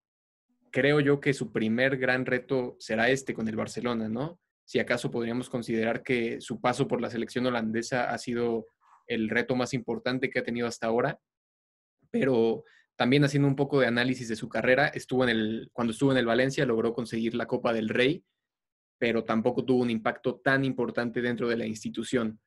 creo 0.72 1.00
yo 1.00 1.20
que 1.20 1.34
su 1.34 1.52
primer 1.52 1.98
gran 1.98 2.26
reto 2.26 2.76
será 2.78 3.08
este 3.10 3.32
con 3.32 3.46
el 3.46 3.56
Barcelona, 3.56 4.08
¿no? 4.08 4.40
Si 4.66 4.80
acaso 4.80 5.10
podríamos 5.10 5.48
considerar 5.48 6.02
que 6.02 6.40
su 6.40 6.60
paso 6.60 6.88
por 6.88 7.00
la 7.00 7.08
selección 7.08 7.46
holandesa 7.46 8.10
ha 8.10 8.18
sido 8.18 8.66
el 9.06 9.30
reto 9.30 9.54
más 9.54 9.72
importante 9.72 10.28
que 10.28 10.40
ha 10.40 10.44
tenido 10.44 10.66
hasta 10.66 10.88
ahora, 10.88 11.20
pero 12.10 12.64
también 12.96 13.24
haciendo 13.24 13.46
un 13.46 13.54
poco 13.54 13.78
de 13.78 13.86
análisis 13.86 14.28
de 14.28 14.36
su 14.36 14.48
carrera, 14.48 14.88
estuvo 14.88 15.22
en 15.22 15.30
el, 15.30 15.70
cuando 15.72 15.92
estuvo 15.92 16.10
en 16.10 16.18
el 16.18 16.26
Valencia 16.26 16.66
logró 16.66 16.92
conseguir 16.92 17.34
la 17.36 17.46
Copa 17.46 17.72
del 17.72 17.88
Rey, 17.88 18.24
pero 18.98 19.22
tampoco 19.22 19.64
tuvo 19.64 19.82
un 19.82 19.90
impacto 19.90 20.40
tan 20.42 20.64
importante 20.64 21.20
dentro 21.20 21.48
de 21.48 21.56
la 21.56 21.66
institución. 21.66 22.40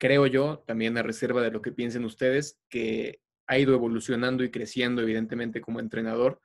Creo 0.00 0.26
yo, 0.26 0.64
también 0.66 0.98
a 0.98 1.02
reserva 1.02 1.42
de 1.42 1.52
lo 1.52 1.62
que 1.62 1.72
piensen 1.72 2.04
ustedes, 2.04 2.58
que 2.68 3.20
ha 3.46 3.58
ido 3.58 3.72
evolucionando 3.72 4.42
y 4.42 4.50
creciendo 4.50 5.00
evidentemente 5.02 5.60
como 5.60 5.78
entrenador 5.78 6.40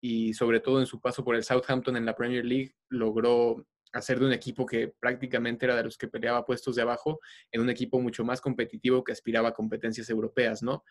y 0.00 0.34
sobre 0.34 0.60
todo 0.60 0.78
en 0.78 0.86
su 0.86 1.00
paso 1.00 1.24
por 1.24 1.34
el 1.34 1.42
Southampton 1.42 1.96
en 1.96 2.06
la 2.06 2.14
Premier 2.14 2.44
League 2.44 2.74
logró 2.88 3.66
hacer 3.98 4.18
de 4.18 4.26
un 4.26 4.32
equipo 4.32 4.66
que 4.66 4.92
prácticamente 5.00 5.66
era 5.66 5.76
de 5.76 5.84
los 5.84 5.98
que 5.98 6.08
peleaba 6.08 6.44
puestos 6.44 6.76
de 6.76 6.82
abajo 6.82 7.20
en 7.52 7.60
un 7.60 7.70
equipo 7.70 8.00
mucho 8.00 8.24
más 8.24 8.40
competitivo 8.40 9.04
que 9.04 9.12
aspiraba 9.12 9.50
a 9.50 9.54
competencias 9.54 10.10
europeas, 10.10 10.62
¿no? 10.62 10.84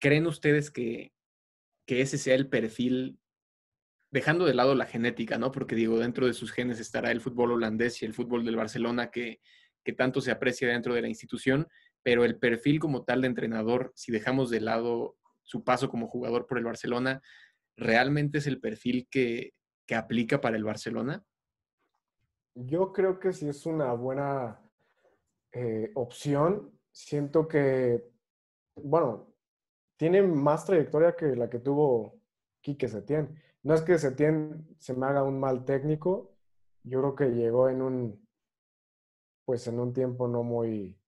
¿Creen 0.00 0.26
ustedes 0.26 0.70
que, 0.70 1.12
que 1.86 2.00
ese 2.00 2.18
sea 2.18 2.34
el 2.34 2.48
perfil, 2.48 3.18
dejando 4.10 4.44
de 4.44 4.54
lado 4.54 4.74
la 4.74 4.86
genética, 4.86 5.38
¿no? 5.38 5.50
Porque 5.52 5.74
digo, 5.74 5.98
dentro 5.98 6.26
de 6.26 6.34
sus 6.34 6.52
genes 6.52 6.80
estará 6.80 7.10
el 7.10 7.20
fútbol 7.20 7.52
holandés 7.52 8.02
y 8.02 8.06
el 8.06 8.14
fútbol 8.14 8.44
del 8.44 8.56
Barcelona 8.56 9.10
que, 9.10 9.40
que 9.84 9.92
tanto 9.92 10.20
se 10.20 10.30
aprecia 10.30 10.68
dentro 10.68 10.94
de 10.94 11.02
la 11.02 11.08
institución, 11.08 11.68
pero 12.02 12.24
el 12.24 12.38
perfil 12.38 12.80
como 12.80 13.04
tal 13.04 13.22
de 13.22 13.28
entrenador, 13.28 13.92
si 13.94 14.12
dejamos 14.12 14.50
de 14.50 14.60
lado 14.60 15.16
su 15.42 15.62
paso 15.62 15.88
como 15.88 16.08
jugador 16.08 16.46
por 16.46 16.58
el 16.58 16.64
Barcelona, 16.64 17.22
¿realmente 17.76 18.38
es 18.38 18.46
el 18.46 18.60
perfil 18.60 19.06
que, 19.10 19.52
que 19.86 19.94
aplica 19.94 20.40
para 20.40 20.56
el 20.56 20.64
Barcelona? 20.64 21.24
Yo 22.54 22.92
creo 22.92 23.18
que 23.18 23.32
sí 23.32 23.48
es 23.48 23.66
una 23.66 23.92
buena 23.94 24.60
eh, 25.52 25.90
opción. 25.94 26.72
Siento 26.92 27.48
que, 27.48 28.08
bueno, 28.76 29.34
tiene 29.96 30.22
más 30.22 30.64
trayectoria 30.64 31.16
que 31.16 31.34
la 31.34 31.50
que 31.50 31.58
tuvo 31.58 32.20
Quique 32.60 32.88
Setién. 32.88 33.40
No 33.62 33.74
es 33.74 33.82
que 33.82 33.98
Setién 33.98 34.68
se 34.78 34.94
me 34.94 35.06
haga 35.06 35.22
un 35.24 35.40
mal 35.40 35.64
técnico, 35.64 36.36
yo 36.84 37.00
creo 37.00 37.14
que 37.14 37.34
llegó 37.34 37.68
en 37.68 37.82
un, 37.82 38.28
pues 39.44 39.66
en 39.66 39.80
un 39.80 39.92
tiempo 39.92 40.28
no 40.28 40.42
muy 40.42 41.00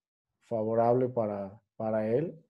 favorable 0.47 1.09
para, 1.09 1.61
para 1.77 2.09
él, 2.09 2.43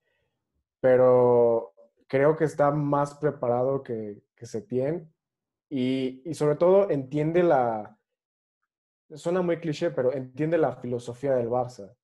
pero 0.80 1.74
creo 2.06 2.36
que 2.36 2.44
está 2.44 2.70
más 2.70 3.14
preparado 3.16 3.82
que, 3.82 4.22
que 4.36 4.46
Setién 4.46 5.12
y, 5.68 6.22
y 6.24 6.34
sobre 6.34 6.56
todo 6.56 6.88
entiende 6.90 7.42
la, 7.42 7.98
suena 9.14 9.42
muy 9.42 9.58
cliché, 9.58 9.90
pero 9.90 10.12
entiende 10.12 10.58
la 10.58 10.76
filosofía 10.76 11.34
del 11.34 11.48
Barça. 11.48 11.94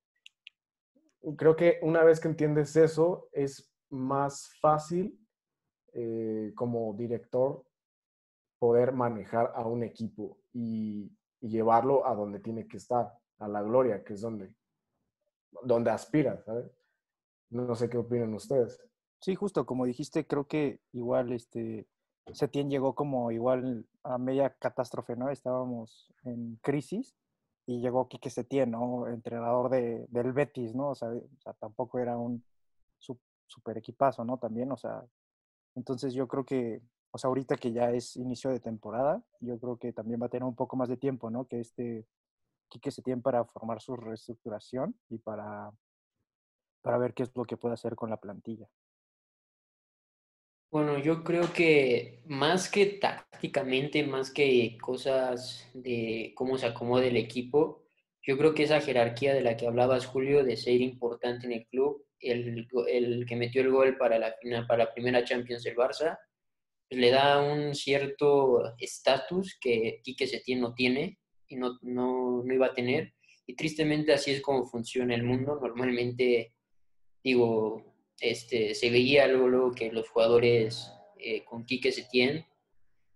Creo 1.37 1.56
que 1.56 1.78
una 1.82 2.02
vez 2.04 2.21
que 2.21 2.28
entiendes 2.28 2.75
eso, 2.76 3.28
es 3.32 3.73
más 3.90 4.50
fácil 4.61 5.18
eh, 5.92 6.52
como 6.54 6.94
director 6.94 7.64
poder 8.59 8.92
manejar 8.92 9.52
a 9.54 9.66
un 9.66 9.82
equipo 9.82 10.38
y, 10.52 11.11
llevarlo 11.40 12.06
a 12.06 12.14
donde 12.14 12.38
tiene 12.38 12.68
que 12.68 12.76
estar, 12.76 13.18
a 13.38 13.49
la 13.49 13.62
gloria, 13.62 14.04
que 14.04 14.14
es 14.14 14.21
donde, 14.21 14.54
donde 15.64 15.90
aspira, 15.90 16.40
¿sabes? 16.44 16.71
No 17.50 17.75
sé 17.75 17.90
qué 17.90 17.99
opinan 17.99 18.32
ustedes. 18.32 18.80
Sí, 19.21 19.35
justo 19.35 19.66
como 19.66 19.85
dijiste, 19.85 20.25
creo 20.25 20.47
que 20.47 20.80
igual 20.92 21.32
este 21.32 21.88
llegó 22.52 22.94
como 22.94 23.32
igual 23.32 23.87
a 24.04 24.18
media 24.18 24.50
catástrofe, 24.50 25.16
¿no? 25.16 25.30
Estábamos 25.30 26.12
en 26.25 26.56
crisis 26.62 27.14
y 27.66 27.80
llegó 27.80 28.09
Quique 28.09 28.30
Setién, 28.30 28.71
¿no? 28.71 29.06
Entrenador 29.09 29.71
de, 29.71 30.06
del 30.09 30.32
Betis, 30.32 30.75
¿no? 30.75 30.90
O 30.90 30.94
sea, 30.94 31.11
tampoco 31.61 31.99
era 31.99 32.16
un 32.16 32.44
super 33.47 33.76
equipazo, 33.76 34.25
¿no? 34.25 34.38
También, 34.38 34.73
o 34.73 34.76
sea, 34.76 35.04
entonces 35.75 36.14
yo 36.14 36.26
creo 36.26 36.44
que, 36.44 36.80
o 37.11 37.18
sea, 37.18 37.28
ahorita 37.28 37.56
que 37.56 37.73
ya 37.73 37.90
es 37.90 38.16
inicio 38.16 38.50
de 38.50 38.61
temporada, 38.61 39.23
yo 39.40 39.59
creo 39.59 39.76
que 39.76 39.92
también 39.92 40.21
va 40.21 40.26
a 40.26 40.30
tener 40.30 40.44
un 40.44 40.54
poco 40.54 40.76
más 40.76 40.88
de 40.88 40.97
tiempo, 40.97 41.30
¿no? 41.30 41.47
Que 41.47 41.61
este 41.61 42.06
Quique 42.68 42.90
Setién 42.90 43.21
para 43.21 43.44
formar 43.44 43.82
su 43.82 43.94
reestructuración 43.97 44.99
y 45.11 45.18
para, 45.18 45.71
para 46.80 46.99
ver 46.99 47.12
qué 47.12 47.25
es 47.25 47.37
lo 47.37 47.44
que 47.44 47.59
puede 47.59 47.75
hacer 47.75 47.94
con 47.94 48.09
la 48.09 48.16
plantilla. 48.16 48.66
Bueno, 50.73 50.99
yo 50.99 51.23
creo 51.23 51.52
que 51.52 52.23
más 52.25 52.71
que 52.71 52.87
tácticamente, 52.87 54.07
más 54.07 54.31
que 54.31 54.79
cosas 54.81 55.71
de 55.75 56.33
cómo 56.35 56.57
se 56.57 56.64
acomode 56.64 57.09
el 57.09 57.19
equipo, 57.19 57.85
yo 58.23 58.38
creo 58.38 58.55
que 58.55 58.62
esa 58.62 58.81
jerarquía 58.81 59.35
de 59.35 59.43
la 59.43 59.59
que 59.59 59.67
hablabas, 59.67 60.07
Julio, 60.07 60.45
de 60.45 60.57
ser 60.57 60.81
importante 60.81 61.45
en 61.45 61.52
el 61.52 61.67
club, 61.67 62.07
el, 62.21 62.67
el 62.88 63.26
que 63.26 63.37
metió 63.37 63.61
el 63.61 63.71
gol 63.71 63.99
para 63.99 64.19
la, 64.19 64.35
para 64.67 64.85
la 64.85 64.95
primera 64.95 65.23
Champions 65.25 65.62
del 65.62 65.76
Barça, 65.76 66.19
le 66.88 67.11
da 67.11 67.43
un 67.43 67.75
cierto 67.75 68.75
estatus 68.79 69.59
que 69.61 70.00
Quique 70.02 70.26
Setién 70.26 70.62
no 70.62 70.73
tiene 70.73 71.19
y 71.49 71.57
no, 71.57 71.79
no, 71.83 72.43
no 72.43 72.55
iba 72.55 72.69
a 72.69 72.75
tener. 72.75 73.12
Y 73.47 73.57
tristemente 73.57 74.14
así 74.14 74.31
es 74.31 74.41
como 74.41 74.64
funciona 74.64 75.14
el 75.14 75.23
mundo. 75.23 75.59
Normalmente, 75.61 76.55
digo, 77.23 77.91
este, 78.23 78.76
se 78.76 78.88
veía 78.88 79.26
luego, 79.26 79.49
luego 79.49 79.73
que 79.73 79.91
los 79.91 80.09
jugadores 80.09 80.93
eh, 81.19 81.45
con 81.45 81.67
Quique 81.67 81.91
Setién 81.91 82.47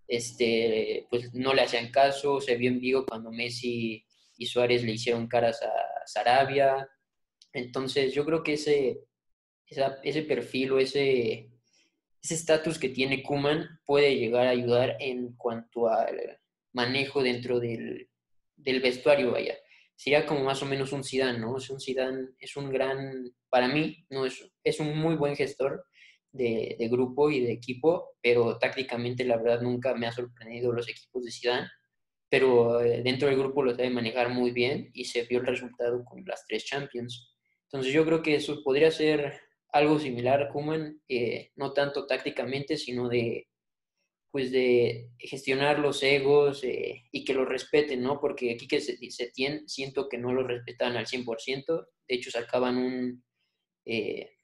este, 0.09 1.07
pues 1.11 1.33
no 1.33 1.55
le 1.55 1.63
hacían 1.63 1.93
caso. 1.93 2.41
Se 2.41 2.57
vio 2.57 2.71
en 2.71 2.81
Vigo 2.81 3.07
cuando 3.07 3.31
Messi 3.31 4.05
y 4.37 4.47
Suárez 4.47 4.83
le 4.83 4.93
hicieron 4.93 5.29
caras 5.29 5.63
a 5.63 5.73
Sarabia. 6.07 6.89
Entonces 7.53 8.13
yo 8.13 8.25
creo 8.25 8.43
que 8.43 8.55
ese, 8.55 9.05
ese 10.03 10.23
perfil 10.23 10.73
o 10.73 10.79
ese 10.81 11.51
estatus 12.21 12.77
que 12.77 12.89
tiene 12.89 13.23
Kuman 13.23 13.81
puede 13.85 14.17
llegar 14.17 14.49
a 14.49 14.51
ayudar 14.51 14.97
en 14.99 15.37
cuanto 15.37 15.89
al 15.89 16.41
manejo 16.73 17.23
dentro 17.23 17.61
del, 17.61 18.11
del 18.57 18.81
vestuario, 18.81 19.31
vaya. 19.31 19.57
Sería 19.97 20.27
como 20.27 20.45
más 20.45 20.63
o 20.63 20.67
menos 20.67 20.93
un 20.93 21.03
Zidane, 21.03 21.39
¿no? 21.39 21.57
Es 21.57 21.71
un 21.71 21.81
Zidane, 21.81 22.29
es 22.39 22.57
un 22.57 22.71
gran, 22.71 23.33
para 23.49 23.67
mí, 23.67 24.05
no 24.11 24.27
es, 24.27 24.49
es 24.63 24.79
un 24.79 24.97
muy 24.99 25.17
buen 25.17 25.35
gestor 25.35 25.87
de, 26.33 26.77
grupo 26.91 27.31
y 27.31 27.41
de 27.41 27.53
equipo, 27.53 28.17
pero 28.23 28.59
tácticamente 28.59 29.25
la 29.25 29.39
verdad 29.39 29.63
nunca 29.63 29.95
me 29.95 30.07
ha 30.07 30.13
sorprendido 30.13 30.73
los 30.73 30.89
equipos 30.89 31.25
de 31.25 31.31
Zidane, 31.33 31.69
pero 32.29 32.81
eh, 32.83 33.03
dentro 33.03 33.29
del 33.29 33.39
grupo 33.39 33.63
lo 33.63 33.75
debe 33.75 33.91
manejar 33.91 34.29
muy 34.29 34.51
bien 34.51 34.91
y 34.93 35.07
se 35.07 35.23
vio 35.23 35.41
el 35.41 35.47
resultado 35.47 36.05
con 36.05 36.25
las 36.27 36.45
tres 36.47 36.65
Champions. 36.65 37.35
Entonces 37.65 37.93
yo 37.93 38.05
creo 38.05 38.23
que 38.23 38.37
eso 38.37 38.63
podría 38.63 38.91
ser 38.91 39.41
algo 39.71 39.99
similar 39.99 40.43
a 40.43 40.49
Kuman, 40.49 41.01
eh, 41.09 41.53
no 41.57 41.73
tanto 41.73 42.07
tácticamente, 42.07 42.77
sino 42.77 43.09
de 43.09 43.49
pues 44.31 44.51
de 44.51 45.11
gestionar 45.19 45.79
los 45.79 46.03
egos 46.03 46.63
eh, 46.65 47.05
y 47.11 47.25
que 47.25 47.35
los 47.35 47.49
respeten, 47.49 48.03
¿no? 48.03 48.21
Porque 48.21 48.53
aquí 48.53 48.69
que 48.69 48.81
se, 48.81 48.99
se 49.11 49.31
tiene, 49.31 49.63
siento 49.67 50.09
que 50.09 50.19
no 50.19 50.33
lo 50.33 50.47
respetan 50.47 50.97
al 50.97 51.07
100%. 51.07 51.87
De 52.09 52.15
hecho, 52.15 52.31
sacaban 52.31 52.77
un, 52.77 53.25
eh, 53.85 54.37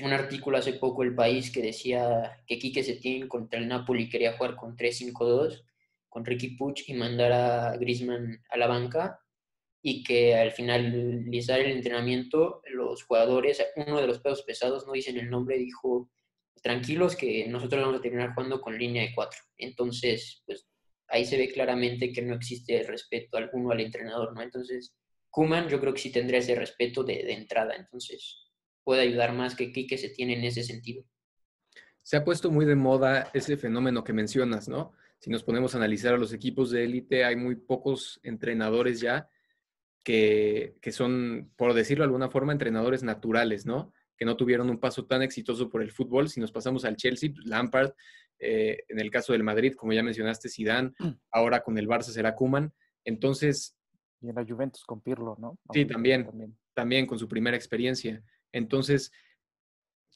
un 0.00 0.12
artículo 0.12 0.58
hace 0.58 0.74
poco 0.74 1.02
El 1.02 1.14
País 1.14 1.50
que 1.50 1.62
decía 1.62 2.42
que 2.46 2.58
Quique 2.58 2.82
Setién 2.82 3.28
contra 3.28 3.60
el 3.60 3.68
Napoli 3.68 4.08
quería 4.08 4.36
jugar 4.36 4.56
con 4.56 4.76
3-5-2 4.76 5.64
con 6.12 6.26
Ricky 6.26 6.56
Puch 6.56 6.82
y 6.88 6.92
mandar 6.92 7.32
a 7.32 7.76
Griezmann 7.78 8.38
a 8.50 8.58
la 8.58 8.66
banca 8.66 9.18
y 9.80 10.04
que 10.04 10.34
al 10.34 10.52
finalizar 10.52 11.58
el 11.58 11.72
entrenamiento 11.72 12.60
los 12.70 13.02
jugadores, 13.04 13.64
uno 13.76 13.98
de 13.98 14.06
los 14.06 14.18
pesos 14.18 14.42
pesados, 14.42 14.86
no 14.86 14.92
dicen 14.92 15.16
el 15.16 15.30
nombre, 15.30 15.56
dijo 15.56 16.10
tranquilos 16.60 17.16
que 17.16 17.46
nosotros 17.48 17.82
vamos 17.82 17.98
a 17.98 18.02
terminar 18.02 18.34
jugando 18.34 18.60
con 18.60 18.78
línea 18.78 19.02
de 19.02 19.14
cuatro. 19.14 19.40
Entonces, 19.56 20.42
pues 20.46 20.66
ahí 21.08 21.24
se 21.24 21.36
ve 21.36 21.52
claramente 21.52 22.12
que 22.12 22.22
no 22.22 22.34
existe 22.34 22.82
respeto 22.84 23.36
alguno 23.36 23.70
al 23.70 23.80
entrenador, 23.80 24.34
¿no? 24.34 24.42
Entonces, 24.42 24.94
Kuman 25.30 25.68
yo 25.68 25.80
creo 25.80 25.92
que 25.92 26.00
sí 26.00 26.10
tendría 26.10 26.40
ese 26.40 26.54
respeto 26.54 27.04
de, 27.04 27.32
entrada, 27.32 27.74
entonces 27.74 28.50
puede 28.84 29.02
ayudar 29.02 29.32
más 29.32 29.54
que 29.54 29.72
Kike 29.72 29.96
se 29.96 30.10
tiene 30.10 30.34
en 30.34 30.44
ese 30.44 30.62
sentido. 30.62 31.04
Se 32.02 32.16
ha 32.16 32.24
puesto 32.24 32.50
muy 32.50 32.64
de 32.64 32.74
moda 32.74 33.30
ese 33.32 33.56
fenómeno 33.56 34.02
que 34.02 34.12
mencionas, 34.12 34.68
¿no? 34.68 34.92
Si 35.20 35.30
nos 35.30 35.44
ponemos 35.44 35.74
a 35.74 35.78
analizar 35.78 36.14
a 36.14 36.18
los 36.18 36.32
equipos 36.32 36.70
de 36.70 36.84
élite, 36.84 37.24
hay 37.24 37.36
muy 37.36 37.54
pocos 37.54 38.20
entrenadores 38.24 39.00
ya 39.00 39.28
que, 40.02 40.74
que 40.80 40.90
son, 40.90 41.52
por 41.56 41.74
decirlo 41.74 42.02
de 42.02 42.06
alguna 42.06 42.28
forma, 42.28 42.52
entrenadores 42.52 43.02
naturales, 43.04 43.66
¿no? 43.66 43.92
Que 44.22 44.26
no 44.26 44.36
tuvieron 44.36 44.70
un 44.70 44.78
paso 44.78 45.04
tan 45.04 45.20
exitoso 45.20 45.68
por 45.68 45.82
el 45.82 45.90
fútbol. 45.90 46.28
Si 46.28 46.38
nos 46.38 46.52
pasamos 46.52 46.84
al 46.84 46.94
Chelsea, 46.94 47.32
pues, 47.34 47.44
Lampard, 47.44 47.90
eh, 48.38 48.84
en 48.86 49.00
el 49.00 49.10
caso 49.10 49.32
del 49.32 49.42
Madrid, 49.42 49.74
como 49.74 49.92
ya 49.92 50.04
mencionaste, 50.04 50.48
Zidane, 50.48 50.92
mm. 50.96 51.10
ahora 51.32 51.60
con 51.64 51.76
el 51.76 51.88
Barça 51.88 52.12
será 52.12 52.36
Kuman. 52.36 52.72
Entonces... 53.04 53.76
Y 54.20 54.28
en 54.28 54.36
la 54.36 54.44
Juventus 54.44 54.84
con 54.84 55.00
Pirlo, 55.00 55.34
¿no? 55.40 55.58
Sí, 55.72 55.86
también, 55.86 56.24
también, 56.24 56.56
también 56.72 57.04
con 57.04 57.18
su 57.18 57.26
primera 57.26 57.56
experiencia. 57.56 58.22
Entonces, 58.52 59.10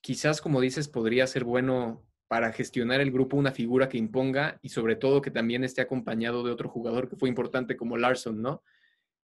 quizás, 0.03 0.40
como 0.40 0.61
dices, 0.61 0.87
podría 0.87 1.27
ser 1.27 1.42
bueno 1.42 2.07
para 2.29 2.53
gestionar 2.53 3.01
el 3.01 3.11
grupo 3.11 3.37
una 3.37 3.51
figura 3.51 3.88
que 3.88 3.99
imponga 3.99 4.61
y 4.62 4.69
sobre 4.69 4.95
todo 4.95 5.21
que 5.21 5.33
también 5.33 5.64
esté 5.64 5.81
acompañado 5.81 6.45
de 6.45 6.53
otro 6.53 6.69
jugador 6.69 7.09
que 7.09 7.16
fue 7.16 7.29
importante 7.29 7.77
como 7.77 7.97
Larson, 7.97 8.40
¿no? 8.40 8.62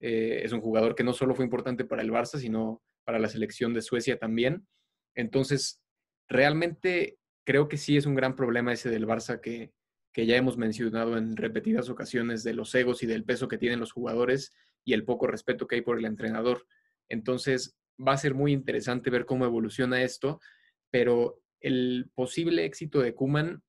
Eh, 0.01 0.41
es 0.43 0.51
un 0.51 0.59
jugador 0.59 0.95
que 0.95 1.05
no 1.05 1.13
solo 1.13 1.33
fue 1.33 1.45
importante 1.45 1.85
para 1.85 2.01
el 2.01 2.11
Barça, 2.11 2.39
sino 2.39 2.81
para 3.05 3.19
la 3.19 3.29
selección 3.29 3.73
de 3.73 3.81
Suecia 3.81 4.17
también. 4.17 4.67
Entonces, 5.15 5.81
realmente 6.27 7.17
creo 7.45 7.69
que 7.69 7.77
sí 7.77 7.95
es 7.95 8.05
un 8.05 8.15
gran 8.15 8.35
problema 8.35 8.73
ese 8.73 8.89
del 8.89 9.07
Barça 9.07 9.39
que, 9.39 9.71
que 10.11 10.25
ya 10.25 10.35
hemos 10.35 10.57
mencionado 10.57 11.17
en 11.17 11.37
repetidas 11.37 11.89
ocasiones 11.89 12.43
de 12.43 12.53
los 12.53 12.73
egos 12.75 13.03
y 13.03 13.05
del 13.05 13.23
peso 13.23 13.47
que 13.47 13.57
tienen 13.57 13.79
los 13.79 13.91
jugadores 13.91 14.53
y 14.83 14.93
el 14.93 15.05
poco 15.05 15.27
respeto 15.27 15.67
que 15.67 15.75
hay 15.75 15.81
por 15.81 15.97
el 15.97 16.05
entrenador. 16.05 16.65
Entonces, 17.07 17.77
va 17.99 18.13
a 18.13 18.17
ser 18.17 18.33
muy 18.33 18.51
interesante 18.51 19.09
ver 19.09 19.25
cómo 19.25 19.45
evoluciona 19.45 20.01
esto, 20.01 20.39
pero 20.91 21.41
el 21.59 22.09
posible 22.13 22.65
éxito 22.65 23.01
de 23.01 23.13
Kuman 23.13 23.61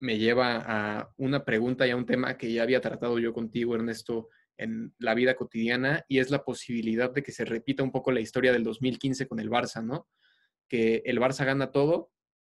me 0.00 0.18
lleva 0.18 0.62
a 0.66 1.10
una 1.16 1.44
pregunta 1.44 1.86
y 1.86 1.90
a 1.90 1.96
un 1.96 2.06
tema 2.06 2.36
que 2.36 2.52
ya 2.52 2.62
había 2.62 2.80
tratado 2.80 3.18
yo 3.18 3.32
contigo, 3.32 3.74
Ernesto, 3.74 4.28
en 4.58 4.92
la 4.98 5.14
vida 5.14 5.36
cotidiana 5.36 6.04
y 6.08 6.18
es 6.18 6.30
la 6.30 6.44
posibilidad 6.44 7.10
de 7.10 7.22
que 7.22 7.32
se 7.32 7.44
repita 7.44 7.82
un 7.82 7.92
poco 7.92 8.12
la 8.12 8.20
historia 8.20 8.52
del 8.52 8.64
2015 8.64 9.26
con 9.26 9.40
el 9.40 9.48
Barça, 9.48 9.82
¿no? 9.82 10.08
Que 10.68 11.02
el 11.06 11.18
Barça 11.18 11.46
gana 11.46 11.70
todo 11.70 12.10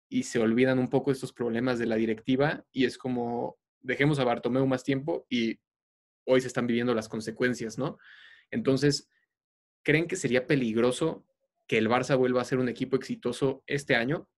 y 0.07 0.23
se 0.23 0.39
olvidan 0.39 0.79
un 0.79 0.89
poco 0.89 1.11
estos 1.11 1.33
problemas 1.33 1.79
de 1.79 1.87
la 1.87 1.95
directiva 1.95 2.63
y 2.71 2.85
es 2.85 2.97
como 2.97 3.57
dejemos 3.81 4.19
a 4.19 4.23
Bartomeu 4.23 4.65
más 4.67 4.83
tiempo 4.83 5.25
y 5.29 5.59
hoy 6.25 6.41
se 6.41 6.47
están 6.47 6.67
viviendo 6.67 6.93
las 6.93 7.09
consecuencias, 7.09 7.77
¿no? 7.77 7.97
Entonces, 8.51 9.09
¿creen 9.83 10.07
que 10.07 10.15
sería 10.15 10.47
peligroso 10.47 11.25
que 11.67 11.77
el 11.77 11.89
Barça 11.89 12.17
vuelva 12.17 12.41
a 12.41 12.45
ser 12.45 12.59
un 12.59 12.69
equipo 12.69 12.95
exitoso 12.95 13.63
este 13.65 13.95
año? 13.95 14.29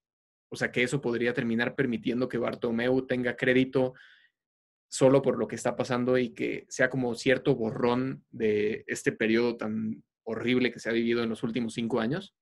O 0.49 0.56
sea, 0.56 0.71
que 0.71 0.84
eso 0.84 1.01
podría 1.01 1.34
terminar 1.34 1.75
permitiendo 1.75 2.30
que 2.30 2.38
Bartomeu 2.38 3.06
tenga 3.06 3.36
crédito 3.36 3.93
solo 4.89 5.21
por 5.21 5.38
lo 5.38 5.47
que 5.47 5.56
está 5.56 5.76
pasando 5.76 6.17
y 6.17 6.34
que 6.34 6.65
sea 6.69 6.89
como 6.89 7.13
cierto 7.15 7.56
borrón 7.56 8.26
de 8.32 8.84
este 8.88 9.12
periodo 9.12 9.58
tan 9.58 10.04
horrible 10.23 10.71
que 10.71 10.80
se 10.80 10.89
ha 10.89 10.93
vivido 10.93 11.23
en 11.23 11.30
los 11.30 11.43
últimos 11.43 11.73
cinco 11.73 12.00
años? 12.00 12.36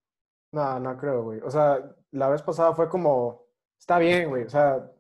No, 0.52 0.80
no 0.80 0.98
creo, 0.98 1.24
güey. 1.24 1.40
O 1.42 1.50
sea, 1.50 1.96
la 2.12 2.30
vez 2.30 2.42
pasada 2.42 2.74
fue 2.74 2.90
como, 2.90 3.46
está 3.80 3.98
bien, 4.00 4.30
güey. 4.30 4.44
O 4.44 4.50
sea, 4.50 4.92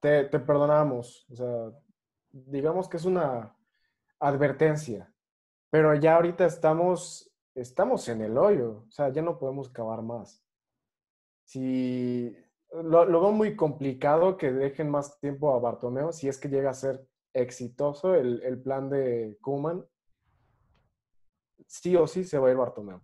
te, 0.00 0.24
te 0.24 0.38
perdonamos. 0.40 1.26
O 1.30 1.36
sea, 1.36 1.72
digamos 2.32 2.88
que 2.88 2.96
es 2.96 3.04
una 3.04 3.54
advertencia. 4.18 5.12
Pero 5.70 5.94
ya 5.94 6.16
ahorita 6.16 6.46
estamos, 6.46 7.30
estamos 7.54 8.08
en 8.08 8.22
el 8.22 8.38
hoyo. 8.38 8.84
O 8.88 8.90
sea, 8.90 9.10
ya 9.10 9.22
no 9.22 9.38
podemos 9.38 9.68
cavar 9.68 10.02
más. 10.02 10.42
Si, 11.44 12.34
lo, 12.82 13.06
veo 13.06 13.32
muy 13.32 13.56
complicado 13.56 14.36
que 14.36 14.50
dejen 14.50 14.90
más 14.90 15.20
tiempo 15.20 15.54
a 15.54 15.60
Bartomeo 15.60 16.12
si 16.12 16.28
es 16.28 16.38
que 16.38 16.48
llega 16.48 16.70
a 16.70 16.74
ser 16.74 17.06
exitoso 17.32 18.14
el, 18.14 18.42
el 18.42 18.60
plan 18.60 18.90
de 18.90 19.36
Kuman. 19.40 19.84
Sí 21.66 21.96
o 21.96 22.06
sí 22.06 22.24
se 22.24 22.38
va 22.38 22.48
a 22.48 22.50
ir 22.50 22.56
Bartomeo. 22.56 23.02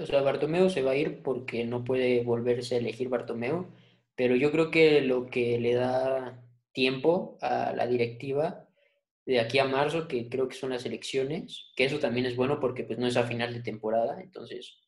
o 0.00 0.06
sea, 0.06 0.22
Bartomeo 0.22 0.70
se 0.70 0.82
va 0.82 0.92
a 0.92 0.96
ir 0.96 1.22
porque 1.22 1.64
no 1.64 1.84
puede 1.84 2.22
volverse 2.24 2.76
a 2.76 2.78
elegir 2.78 3.08
Bartomeo, 3.08 3.68
pero 4.14 4.36
yo 4.36 4.50
creo 4.50 4.70
que 4.70 5.00
lo 5.02 5.26
que 5.26 5.58
le 5.58 5.74
da 5.74 6.42
tiempo 6.72 7.38
a 7.40 7.72
la 7.72 7.86
directiva 7.86 8.68
de 9.26 9.40
aquí 9.40 9.58
a 9.58 9.64
marzo, 9.64 10.06
que 10.06 10.28
creo 10.28 10.48
que 10.48 10.54
son 10.54 10.70
las 10.70 10.86
elecciones, 10.86 11.72
que 11.74 11.84
eso 11.84 11.98
también 11.98 12.26
es 12.26 12.36
bueno 12.36 12.60
porque 12.60 12.84
pues 12.84 12.98
no 12.98 13.06
es 13.06 13.16
a 13.16 13.24
final 13.24 13.52
de 13.52 13.62
temporada, 13.62 14.20
entonces 14.22 14.78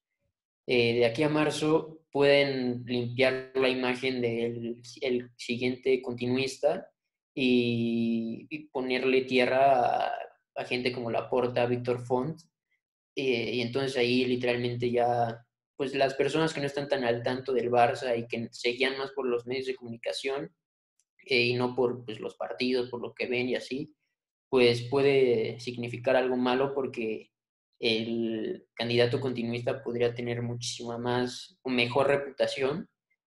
eh, 0.66 0.94
de 0.94 1.06
aquí 1.06 1.22
a 1.24 1.28
marzo 1.28 1.98
pueden 2.18 2.82
limpiar 2.84 3.52
la 3.54 3.68
imagen 3.68 4.20
del 4.20 4.82
el 5.02 5.30
siguiente 5.36 6.02
continuista 6.02 6.90
y, 7.32 8.66
ponerle 8.72 9.20
tierra 9.20 10.08
a, 10.56 10.64
gente 10.64 10.90
como 10.90 11.12
Laporta, 11.12 11.64
Víctor 11.66 12.04
Font. 12.04 12.40
Eh, 13.14 13.54
y 13.54 13.60
entonces 13.60 13.96
ahí 13.96 14.24
literalmente 14.24 14.90
ya, 14.90 15.46
pues 15.76 15.94
las 15.94 16.14
personas 16.14 16.52
que 16.52 16.58
no 16.58 16.66
están 16.66 16.88
tan 16.88 17.04
al 17.04 17.22
tanto 17.22 17.52
del 17.52 17.70
Barça 17.70 18.18
y 18.18 18.26
que 18.26 18.48
se 18.50 18.70
guían 18.70 18.98
más 18.98 19.12
por 19.12 19.24
los 19.28 19.46
medios 19.46 19.66
de 19.66 19.76
comunicación 19.76 20.52
eh, 21.24 21.42
y 21.42 21.54
no 21.54 21.76
por 21.76 22.04
pues, 22.04 22.18
los 22.18 22.34
partidos, 22.34 22.90
por 22.90 23.00
lo 23.00 23.14
que 23.14 23.28
ven 23.28 23.48
y 23.48 23.54
así, 23.54 23.94
pues 24.48 24.82
puede 24.90 25.60
significar 25.60 26.16
algo 26.16 26.36
malo 26.36 26.74
porque 26.74 27.30
el 27.78 28.66
candidato 28.74 29.20
continuista 29.20 29.82
podría 29.82 30.14
tener 30.14 30.42
muchísima 30.42 30.98
más 30.98 31.58
o 31.62 31.70
mejor 31.70 32.08
reputación 32.08 32.88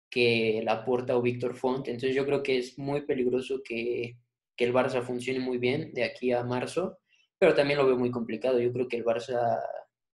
que 0.09 0.61
Laporta 0.63 1.17
o 1.17 1.21
Víctor 1.21 1.55
Font. 1.55 1.87
Entonces 1.87 2.15
yo 2.15 2.25
creo 2.25 2.43
que 2.43 2.57
es 2.57 2.77
muy 2.77 3.01
peligroso 3.01 3.61
que, 3.63 4.17
que, 4.55 4.65
el 4.65 4.73
Barça 4.73 5.03
funcione 5.03 5.39
muy 5.39 5.57
bien 5.57 5.93
de 5.93 6.03
aquí 6.03 6.31
a 6.31 6.43
marzo, 6.43 6.99
pero 7.37 7.53
también 7.53 7.79
lo 7.79 7.87
veo 7.87 7.97
muy 7.97 8.11
complicado. 8.11 8.59
Yo 8.59 8.71
creo 8.71 8.87
que 8.87 8.97
el 8.97 9.05
Barça, 9.05 9.59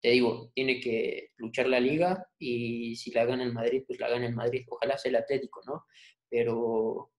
te 0.02 0.10
digo, 0.12 0.52
tiene 0.56 0.80
que 0.80 1.30
luchar 1.38 1.68
la 1.68 1.80
liga 1.80 2.26
y 2.40 2.96
si 2.96 3.12
la 3.12 3.26
gana 3.26 3.44
el 3.44 3.54
Madrid, 3.54 3.84
pues 3.86 4.00
la 4.00 4.10
gana 4.10 4.26
el 4.26 4.36
Madrid. 4.36 4.66
Ojalá 4.70 4.98
sea 4.98 5.10
el 5.10 5.18
Atlético, 5.18 5.62
¿no? 5.66 5.86
pero 6.32 7.12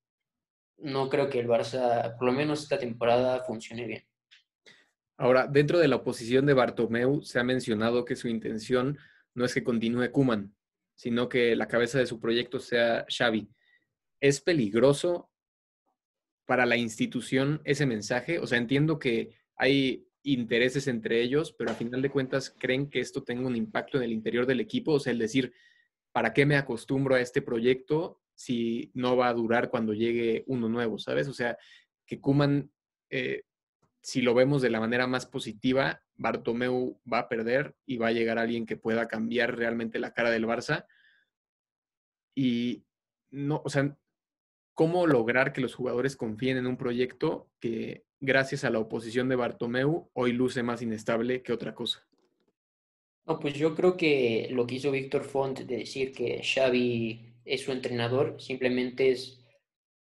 no 0.79 1.09
creo 1.11 1.29
que 1.29 1.39
el 1.39 1.47
Barça, 1.47 2.17
por 2.17 2.27
lo 2.27 2.33
menos 2.33 2.63
esta 2.63 2.79
temporada, 2.79 3.45
funcione 3.45 3.87
bien. 3.87 4.05
Ahora, 5.23 5.47
dentro 5.47 5.79
de 5.79 5.87
la 5.87 5.95
oposición 5.95 6.47
de 6.47 6.53
Bartomeu 6.53 7.23
se 7.23 7.39
ha 7.39 7.45
mencionado 7.45 8.05
que 8.05 8.17
su 8.17 8.27
intención 8.27 8.99
no 9.35 9.45
es 9.45 9.55
que 9.55 9.63
continúe 9.63 10.11
Kuman, 10.11 10.53
sino 10.97 11.29
que 11.29 11.55
la 11.55 11.69
cabeza 11.69 12.01
de 12.01 12.09
su 12.09 12.19
proyecto 12.19 12.59
sea 12.59 13.07
Xavi. 13.09 13.49
¿Es 14.21 14.41
peligroso 14.41 15.31
para 16.45 16.67
la 16.67 16.77
institución 16.77 17.61
ese 17.63 17.87
mensaje? 17.87 18.41
O 18.41 18.49
sea, 18.49 18.59
entiendo 18.59 18.99
que 18.99 19.37
hay 19.55 20.09
intereses 20.25 20.89
entre 20.89 21.23
ellos, 21.23 21.55
pero 21.57 21.71
a 21.71 21.75
final 21.75 22.03
de 22.03 22.11
cuentas 22.11 22.53
creen 22.59 22.91
que 22.91 22.99
esto 22.99 23.23
tenga 23.23 23.47
un 23.47 23.55
impacto 23.55 23.99
en 23.99 24.03
el 24.03 24.13
interior 24.13 24.45
del 24.45 24.59
equipo, 24.59 24.95
o 24.95 24.99
sea, 24.99 25.13
el 25.13 25.21
decir, 25.21 25.53
¿para 26.11 26.33
qué 26.33 26.47
me 26.47 26.57
acostumbro 26.57 27.15
a 27.15 27.21
este 27.21 27.43
proyecto 27.43 28.21
si 28.35 28.91
no 28.93 29.17
va 29.17 29.29
a 29.29 29.35
durar 29.35 29.71
cuando 29.71 29.95
llegue 29.95 30.43
uno 30.49 30.69
nuevo, 30.69 30.99
¿sabes? 30.99 31.29
O 31.29 31.33
sea, 31.33 31.57
que 32.05 32.21
Kuman, 32.21 32.73
eh, 33.09 33.45
si 34.03 34.21
lo 34.21 34.35
vemos 34.35 34.63
de 34.63 34.71
la 34.71 34.81
manera 34.81 35.07
más 35.07 35.27
positiva, 35.27 36.03
Bartomeu 36.17 37.01
va 37.11 37.21
a 37.21 37.29
perder 37.29 37.75
y 37.87 37.97
va 37.97 38.09
a 38.09 38.13
llegar 38.13 38.39
alguien 38.39 38.67
que 38.67 38.77
pueda 38.77 39.07
cambiar 39.07 39.57
realmente 39.57 40.01
la 40.01 40.13
cara 40.13 40.31
del 40.31 40.47
Barça. 40.47 40.87
Y 42.35 42.85
no, 43.31 43.63
o 43.65 43.71
sea, 43.71 43.97
¿cómo 44.75 45.07
lograr 45.07 45.53
que 45.53 45.61
los 45.61 45.75
jugadores 45.75 46.17
confíen 46.17 46.57
en 46.57 46.67
un 46.67 46.77
proyecto 46.77 47.49
que, 47.61 48.05
gracias 48.21 48.65
a 48.65 48.71
la 48.71 48.81
oposición 48.81 49.29
de 49.29 49.37
Bartomeu, 49.37 50.11
hoy 50.15 50.33
luce 50.33 50.63
más 50.63 50.83
inestable 50.83 51.43
que 51.43 51.53
otra 51.53 51.75
cosa? 51.75 52.07
No, 53.25 53.39
pues 53.39 53.55
yo 53.55 53.77
creo 53.77 53.97
que 53.97 54.49
lo 54.51 54.67
que 54.67 54.77
hizo 54.77 54.91
Víctor 54.91 55.23
Font 55.23 55.61
de 55.61 55.77
decir 55.77 56.13
que 56.13 56.43
Xavi 56.43 57.35
es 57.45 57.63
su 57.63 57.71
entrenador, 57.71 58.41
simplemente 58.41 59.11
es 59.11 59.42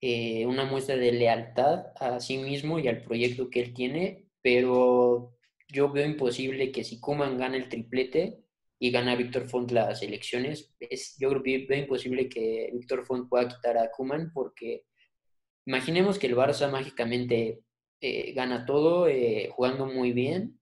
eh, 0.02 0.46
una 0.48 0.66
muestra 0.66 0.96
de 0.96 1.12
lealtad 1.12 1.94
a 2.00 2.20
sí 2.20 2.38
mismo 2.38 2.80
y 2.80 2.88
al 2.88 3.04
proyecto 3.04 3.50
que 3.50 3.62
él 3.62 3.74
tiene, 3.74 4.28
pero 4.42 5.38
yo 5.68 5.92
veo 5.92 6.06
imposible 6.06 6.72
que 6.72 6.84
si 6.84 7.00
Kuman 7.00 7.38
gana 7.38 7.58
el 7.58 7.70
triplete 7.70 8.44
y 8.80 8.90
gana 8.90 9.16
Víctor 9.16 9.48
Font 9.48 9.72
las 9.72 10.02
elecciones, 10.02 10.76
es, 10.80 11.16
yo 11.20 11.30
creo 11.30 11.44
veo 11.44 11.78
imposible 11.78 12.28
que 12.28 12.72
Víctor 12.74 13.06
Font 13.06 13.30
pueda 13.30 13.48
quitar 13.48 13.78
a 13.78 13.92
Kuman 13.92 14.32
porque 14.34 14.86
imaginemos 15.68 16.18
que 16.18 16.28
el 16.28 16.36
Barça 16.36 16.70
mágicamente 16.72 17.62
eh, 18.02 18.34
gana 18.34 18.66
todo 18.66 19.08
eh, 19.08 19.50
jugando 19.52 19.86
muy 19.86 20.14
bien. 20.14 20.60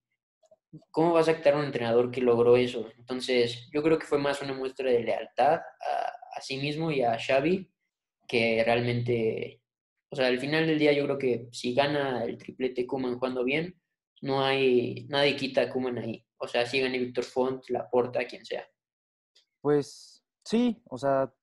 ¿Cómo 0.91 1.13
vas 1.13 1.29
a 1.29 1.37
quitar 1.37 1.53
a 1.53 1.59
un 1.59 1.65
entrenador 1.65 2.11
que 2.11 2.21
logró 2.21 2.57
eso? 2.57 2.91
Entonces, 2.97 3.69
yo 3.73 3.81
creo 3.81 3.97
que 3.97 4.05
fue 4.05 4.19
más 4.19 4.41
una 4.41 4.53
muestra 4.53 4.91
de 4.91 5.01
lealtad 5.01 5.53
a, 5.55 6.11
a 6.35 6.41
sí 6.41 6.57
mismo 6.57 6.91
y 6.91 7.01
a 7.01 7.17
Xavi, 7.17 7.71
que 8.29 8.63
realmente, 8.63 9.63
o 10.11 10.15
sea, 10.15 10.27
al 10.27 10.39
final 10.39 10.67
del 10.67 10.77
día 10.77 10.93
yo 10.93 11.03
creo 11.05 11.17
que 11.17 11.49
si 11.51 11.73
gana 11.73 12.23
el 12.23 12.37
triplete 12.37 12.85
Kuman 12.85 13.15
jugando 13.15 13.43
bien, 13.43 13.75
no 14.21 14.43
hay, 14.43 15.07
nadie 15.09 15.35
quita 15.35 15.63
a 15.63 15.69
Kuman 15.69 15.97
ahí. 15.97 16.23
O 16.37 16.47
sea, 16.47 16.65
si 16.65 16.79
gane 16.79 16.99
Víctor 16.99 17.23
Font, 17.23 17.67
Laporta, 17.69 18.25
quien 18.27 18.45
sea. 18.45 18.65
Pues 19.61 20.23
sí, 20.45 20.81
o 20.85 20.97
sea, 20.97 21.33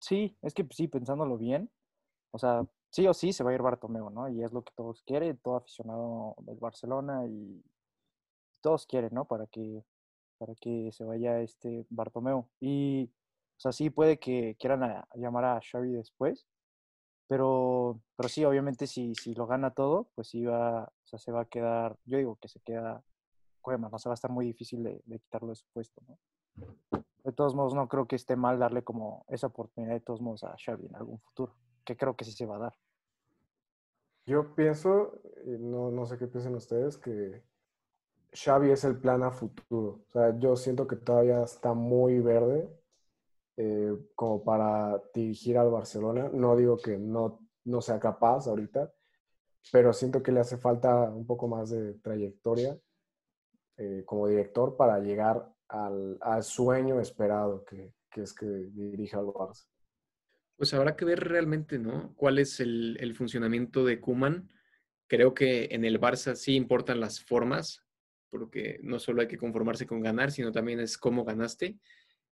sí, 0.00 0.36
es 0.42 0.54
que 0.54 0.66
sí, 0.70 0.88
pensándolo 0.88 1.36
bien, 1.36 1.70
o 2.32 2.38
sea, 2.38 2.66
sí 2.90 3.06
o 3.06 3.12
sí 3.12 3.32
se 3.32 3.44
va 3.44 3.50
a 3.50 3.54
ir 3.54 3.62
Bartomeu, 3.62 4.08
¿no? 4.08 4.28
Y 4.30 4.42
es 4.42 4.52
lo 4.52 4.64
que 4.64 4.72
todos 4.74 5.02
quieren, 5.02 5.38
todo 5.38 5.56
aficionado 5.56 6.36
del 6.38 6.56
Barcelona 6.56 7.26
y 7.26 7.62
todos 8.62 8.86
quieren, 8.86 9.10
¿no? 9.12 9.26
Para 9.26 9.46
que, 9.46 9.84
para 10.38 10.54
que 10.54 10.90
se 10.90 11.04
vaya 11.04 11.40
este 11.42 11.86
Bartomeu. 11.90 12.48
Y 12.60 13.10
o 13.58 13.60
sea, 13.60 13.72
sí 13.72 13.90
puede 13.90 14.20
que 14.20 14.56
quieran 14.56 15.04
llamar 15.16 15.44
a 15.44 15.60
Xavi 15.60 15.90
después, 15.90 16.46
pero, 17.26 18.00
pero 18.16 18.28
sí, 18.28 18.44
obviamente 18.44 18.86
si, 18.86 19.16
si 19.16 19.34
lo 19.34 19.48
gana 19.48 19.72
todo, 19.72 20.08
pues 20.14 20.28
sí 20.28 20.44
va, 20.44 20.84
o 20.84 21.06
sea, 21.06 21.18
se 21.18 21.32
va 21.32 21.40
a 21.40 21.44
quedar, 21.44 21.98
yo 22.04 22.18
digo 22.18 22.36
que 22.36 22.46
se 22.46 22.60
queda 22.60 23.02
Cuema, 23.60 23.88
no 23.88 23.98
se 23.98 24.08
va 24.08 24.12
a 24.12 24.14
estar 24.14 24.30
muy 24.30 24.46
difícil 24.46 24.84
de, 24.84 25.02
quitarlo 25.18 25.48
de 25.48 25.56
su 25.56 25.66
puesto, 25.72 26.00
¿no? 26.06 26.18
De 27.24 27.32
todos 27.32 27.56
modos, 27.56 27.74
no 27.74 27.88
creo 27.88 28.06
que 28.06 28.14
esté 28.14 28.36
mal 28.36 28.60
darle 28.60 28.84
como 28.84 29.24
esa 29.28 29.48
oportunidad 29.48 29.94
de 29.94 30.00
todos 30.00 30.20
modos 30.20 30.44
a 30.44 30.54
Xavi 30.56 30.86
en 30.86 30.94
algún 30.94 31.18
futuro, 31.18 31.56
que 31.84 31.96
creo 31.96 32.14
que 32.14 32.24
sí 32.24 32.30
se 32.30 32.46
va 32.46 32.56
a 32.56 32.60
dar. 32.60 32.74
Yo 34.24 34.54
pienso, 34.54 35.20
no, 35.44 35.90
no 35.90 36.06
sé 36.06 36.16
qué 36.16 36.28
piensan 36.28 36.54
ustedes, 36.54 36.96
que 36.96 37.42
Xavi 38.32 38.70
es 38.70 38.84
el 38.84 39.00
plan 39.00 39.24
a 39.24 39.32
futuro. 39.32 40.04
O 40.06 40.10
sea, 40.10 40.38
yo 40.38 40.54
siento 40.54 40.86
que 40.86 40.96
todavía 40.96 41.42
está 41.42 41.74
muy 41.74 42.20
verde 42.20 42.78
eh, 43.60 43.92
como 44.14 44.44
para 44.44 45.02
dirigir 45.12 45.58
al 45.58 45.68
Barcelona. 45.68 46.30
No 46.32 46.54
digo 46.54 46.76
que 46.76 46.96
no, 46.96 47.40
no 47.64 47.80
sea 47.80 47.98
capaz 47.98 48.46
ahorita, 48.46 48.92
pero 49.72 49.92
siento 49.92 50.22
que 50.22 50.30
le 50.30 50.38
hace 50.38 50.58
falta 50.58 51.10
un 51.10 51.26
poco 51.26 51.48
más 51.48 51.70
de 51.70 51.94
trayectoria 51.94 52.78
eh, 53.76 54.04
como 54.06 54.28
director 54.28 54.76
para 54.76 55.00
llegar 55.00 55.52
al, 55.66 56.18
sueño 56.42 57.00
esperado 57.00 57.64
que, 57.64 57.92
es 58.14 58.32
que 58.32 58.46
dirija 58.46 59.18
al 59.18 59.26
Barça. 59.26 59.66
Pues 60.56 60.72
habrá 60.72 60.94
que 60.94 61.04
ver 61.04 61.18
realmente, 61.18 61.80
¿no? 61.80 62.14
¿Cuál 62.14 62.38
es 62.38 62.60
el, 62.60 62.96
el 63.00 63.16
funcionamiento 63.16 63.84
de 63.84 64.00
Kuman? 64.00 64.52
Creo 65.08 65.34
que 65.34 65.66
en 65.72 65.84
el 65.84 66.00
Barça 66.00 66.36
sí 66.36 66.54
importan 66.54 67.00
las 67.00 67.24
formas, 67.24 67.84
porque 68.30 68.78
no 68.84 69.00
solo 69.00 69.20
hay 69.20 69.26
que 69.26 69.36
conformarse 69.36 69.84
con 69.84 70.00
ganar, 70.00 70.30
sino 70.30 70.52
también 70.52 70.78
es 70.78 70.96
cómo 70.96 71.24
ganaste. 71.24 71.76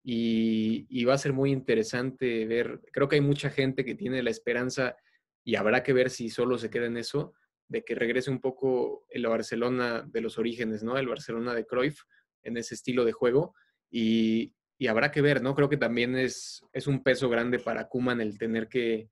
Y, 0.04 1.06
va 1.06 1.14
a 1.14 1.20
ser 1.20 1.34
muy 1.34 1.52
interesante 1.52 2.46
ver, 2.46 2.82
creo 2.92 3.08
que 3.08 3.16
hay 3.16 3.22
mucha 3.22 3.50
gente 3.50 3.86
que 3.86 3.96
tiene 3.96 4.24
la 4.24 4.30
esperanza 4.30 4.96
y 5.44 5.56
habrá 5.56 5.84
que 5.84 5.94
ver 5.94 6.10
si 6.10 6.30
solo 6.30 6.58
se 6.58 6.70
queda 6.70 6.86
en 6.86 6.98
eso, 6.98 7.34
de 7.68 7.84
que 7.84 7.96
regrese 7.96 8.30
un 8.30 8.42
poco 8.42 9.06
el 9.10 9.26
Barcelona 9.28 10.04
de 10.08 10.22
los 10.22 10.38
orígenes, 10.38 10.84
¿no? 10.84 10.98
El 10.98 11.08
Barcelona 11.08 11.54
de 11.54 11.66
Cruyff 11.66 12.02
en 12.44 12.58
ese 12.58 12.76
estilo 12.76 13.06
de 13.06 13.12
juego 13.12 13.56
y, 13.90 14.54
habrá 14.90 15.12
que 15.12 15.22
ver, 15.22 15.44
¿no? 15.44 15.54
Creo 15.54 15.70
que 15.70 15.78
también 15.78 16.16
es, 16.18 16.66
es 16.74 16.88
un 16.88 17.04
peso 17.04 17.30
grande 17.30 17.60
para 17.60 17.88
Kuman 17.88 18.20
el 18.20 18.40
tener 18.40 18.68
que, 18.68 19.10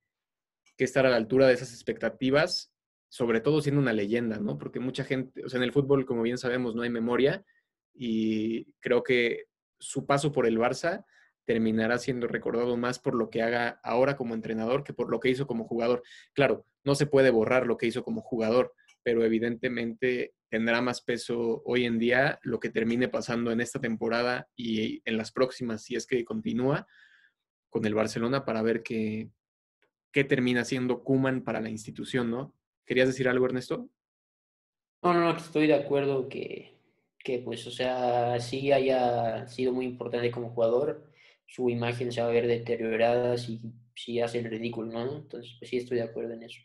que 0.75 0.83
estar 0.83 1.05
a 1.05 1.09
la 1.09 1.17
altura 1.17 1.45
de 1.45 1.53
esas 1.53 1.73
expectativas, 1.73 2.73
sobre 3.07 3.39
todo 3.39 3.61
siendo 3.61 3.81
una 3.81 3.93
leyenda, 3.93 4.39
¿no? 4.39 4.57
Porque 4.57 4.79
mucha 4.79 5.03
gente, 5.03 5.43
o 5.45 5.49
sea, 5.49 5.57
en 5.57 5.63
el 5.63 5.71
fútbol, 5.71 6.05
como 6.05 6.23
bien 6.23 6.39
sabemos, 6.39 6.73
no 6.73 6.81
hay 6.81 6.89
memoria 6.89 7.45
y 7.93 8.71
creo 8.79 9.03
que 9.03 9.48
su 9.79 10.05
paso 10.05 10.31
por 10.31 10.45
el 10.45 10.57
Barça 10.57 11.05
terminará 11.45 11.97
siendo 11.97 12.27
recordado 12.27 12.77
más 12.77 12.99
por 12.99 13.15
lo 13.15 13.29
que 13.29 13.41
haga 13.41 13.79
ahora 13.83 14.15
como 14.15 14.35
entrenador 14.35 14.83
que 14.83 14.93
por 14.93 15.09
lo 15.09 15.19
que 15.19 15.29
hizo 15.29 15.47
como 15.47 15.63
jugador. 15.63 16.03
Claro, 16.33 16.65
no 16.83 16.93
se 16.93 17.07
puede 17.07 17.31
borrar 17.31 17.65
lo 17.65 17.75
que 17.75 17.87
hizo 17.87 18.03
como 18.03 18.21
jugador, 18.21 18.73
pero 19.01 19.23
evidentemente 19.25 20.35
tendrá 20.49 20.81
más 20.81 21.01
peso 21.01 21.63
hoy 21.65 21.85
en 21.85 21.97
día 21.97 22.39
lo 22.43 22.59
que 22.59 22.69
termine 22.69 23.07
pasando 23.07 23.51
en 23.51 23.61
esta 23.61 23.79
temporada 23.79 24.47
y 24.55 25.01
en 25.05 25.17
las 25.17 25.31
próximas, 25.31 25.83
si 25.83 25.95
es 25.95 26.05
que 26.05 26.23
continúa 26.23 26.87
con 27.69 27.85
el 27.85 27.95
Barcelona, 27.95 28.45
para 28.45 28.61
ver 28.61 28.83
qué, 28.83 29.29
qué 30.11 30.23
termina 30.23 30.65
siendo 30.65 31.03
Kuman 31.03 31.43
para 31.43 31.61
la 31.61 31.69
institución, 31.69 32.29
¿no? 32.29 32.55
¿Querías 32.85 33.07
decir 33.07 33.27
algo, 33.29 33.45
Ernesto? 33.45 33.89
No, 35.01 35.13
no, 35.13 35.19
no, 35.21 35.37
estoy 35.37 35.67
de 35.67 35.75
acuerdo 35.75 36.27
que 36.27 36.78
que 37.23 37.39
pues, 37.39 37.65
o 37.67 37.71
sea, 37.71 38.39
sí 38.39 38.71
haya 38.71 39.47
sido 39.47 39.73
muy 39.73 39.85
importante 39.85 40.31
como 40.31 40.49
jugador, 40.49 41.09
su 41.45 41.69
imagen 41.69 42.11
se 42.11 42.21
va 42.21 42.27
a 42.27 42.31
ver 42.31 42.47
deteriorada 42.47 43.37
si, 43.37 43.61
si 43.95 44.19
hace 44.21 44.39
el 44.39 44.45
ridículo, 44.45 44.91
¿no? 44.91 45.17
Entonces, 45.17 45.55
pues 45.59 45.69
sí 45.69 45.77
estoy 45.77 45.97
de 45.97 46.03
acuerdo 46.03 46.33
en 46.33 46.43
eso. 46.43 46.61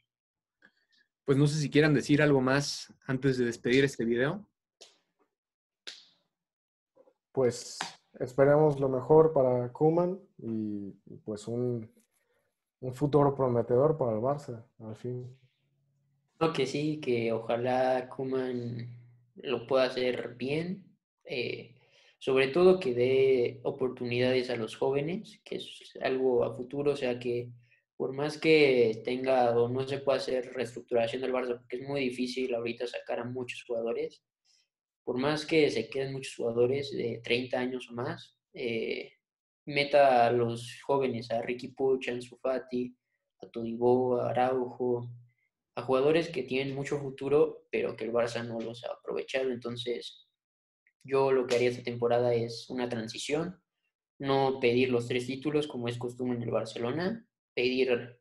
Pues 1.25 1.39
no 1.39 1.47
sé 1.47 1.59
si 1.59 1.71
quieran 1.71 1.95
decir 1.95 2.21
algo 2.21 2.41
más 2.41 2.93
antes 3.07 3.39
de 3.39 3.47
despedir 3.47 3.85
este 3.85 4.05
video. 4.05 4.47
Pues 7.33 7.79
esperemos 8.21 8.79
lo 8.79 8.89
mejor 8.89 9.33
para 9.33 9.73
Kuman 9.73 10.21
y 10.39 10.91
pues 11.25 11.49
un, 11.49 11.91
un 12.81 12.95
futuro 12.95 13.35
prometedor 13.35 13.97
para 13.97 14.13
el 14.13 14.19
Barça, 14.19 14.65
al 14.79 14.95
fin. 14.95 15.37
No, 16.39 16.53
que 16.53 16.67
sí, 16.67 17.01
que 17.01 17.33
ojalá 17.33 18.09
Kuman 18.09 19.04
lo 19.37 19.67
pueda 19.67 19.85
hacer 19.85 20.35
bien, 20.37 20.85
eh, 21.25 21.75
sobre 22.19 22.49
todo 22.49 22.81
que 22.81 22.95
dé 22.95 23.61
oportunidades 23.65 24.51
a 24.51 24.57
los 24.57 24.77
jóvenes, 24.77 25.41
que 25.45 25.57
es 25.57 25.93
algo 26.01 26.45
a 26.45 26.57
futuro, 26.57 26.93
o 26.93 26.97
sea 26.97 27.19
que 27.19 27.51
por 27.97 28.13
más 28.13 28.39
que 28.39 29.03
tenga 29.05 29.57
o 29.59 29.69
no 29.69 29.87
se 29.87 29.99
pueda 29.99 30.19
hacer 30.19 30.53
reestructuración 30.53 31.23
del 31.23 31.33
Barça, 31.33 31.59
porque 31.59 31.77
es 31.77 31.83
muy 31.83 32.01
difícil 32.01 32.55
ahorita 32.55 32.87
sacar 32.87 33.21
a 33.21 33.25
muchos 33.25 33.63
jugadores, 33.67 34.23
por 35.05 35.19
más 35.19 35.47
que 35.47 35.71
se 35.71 35.89
queden 35.89 36.13
muchos 36.13 36.35
jugadores 36.35 36.91
de 36.91 37.21
30 37.23 37.59
años 37.59 37.89
o 37.91 37.95
más, 37.95 38.37
eh, 38.55 39.13
meta 39.67 40.27
a 40.27 40.33
los 40.33 40.81
jóvenes, 40.83 41.31
a 41.31 41.43
Ricky 41.43 41.69
Puch, 41.69 42.09
a 42.09 42.15
a 42.15 43.51
Todibo, 43.51 44.21
a 44.21 44.31
Araujo, 44.31 45.11
a 45.77 45.83
jugadores 45.83 46.29
que 46.29 46.43
tienen 46.43 46.75
mucho 46.75 46.99
futuro, 46.99 47.67
pero 47.71 47.97
que 47.97 48.05
el 48.05 48.13
Barça 48.13 48.47
no 48.47 48.61
los 48.61 48.85
ha 48.85 48.93
aprovechado. 48.93 49.51
Entonces, 49.51 50.29
yo 51.03 51.33
lo 51.33 51.47
que 51.47 51.57
haría 51.57 51.71
esta 51.71 51.83
temporada 51.83 52.35
es 52.35 52.71
una 52.71 52.89
transición, 52.89 53.61
no 54.19 54.61
pedir 54.61 54.91
los 54.91 55.09
tres 55.09 55.27
títulos 55.27 55.67
como 55.67 55.89
es 55.89 55.99
costumbre 55.99 56.37
en 56.37 56.45
el 56.45 56.51
Barcelona, 56.51 57.27
pedir, 57.55 58.19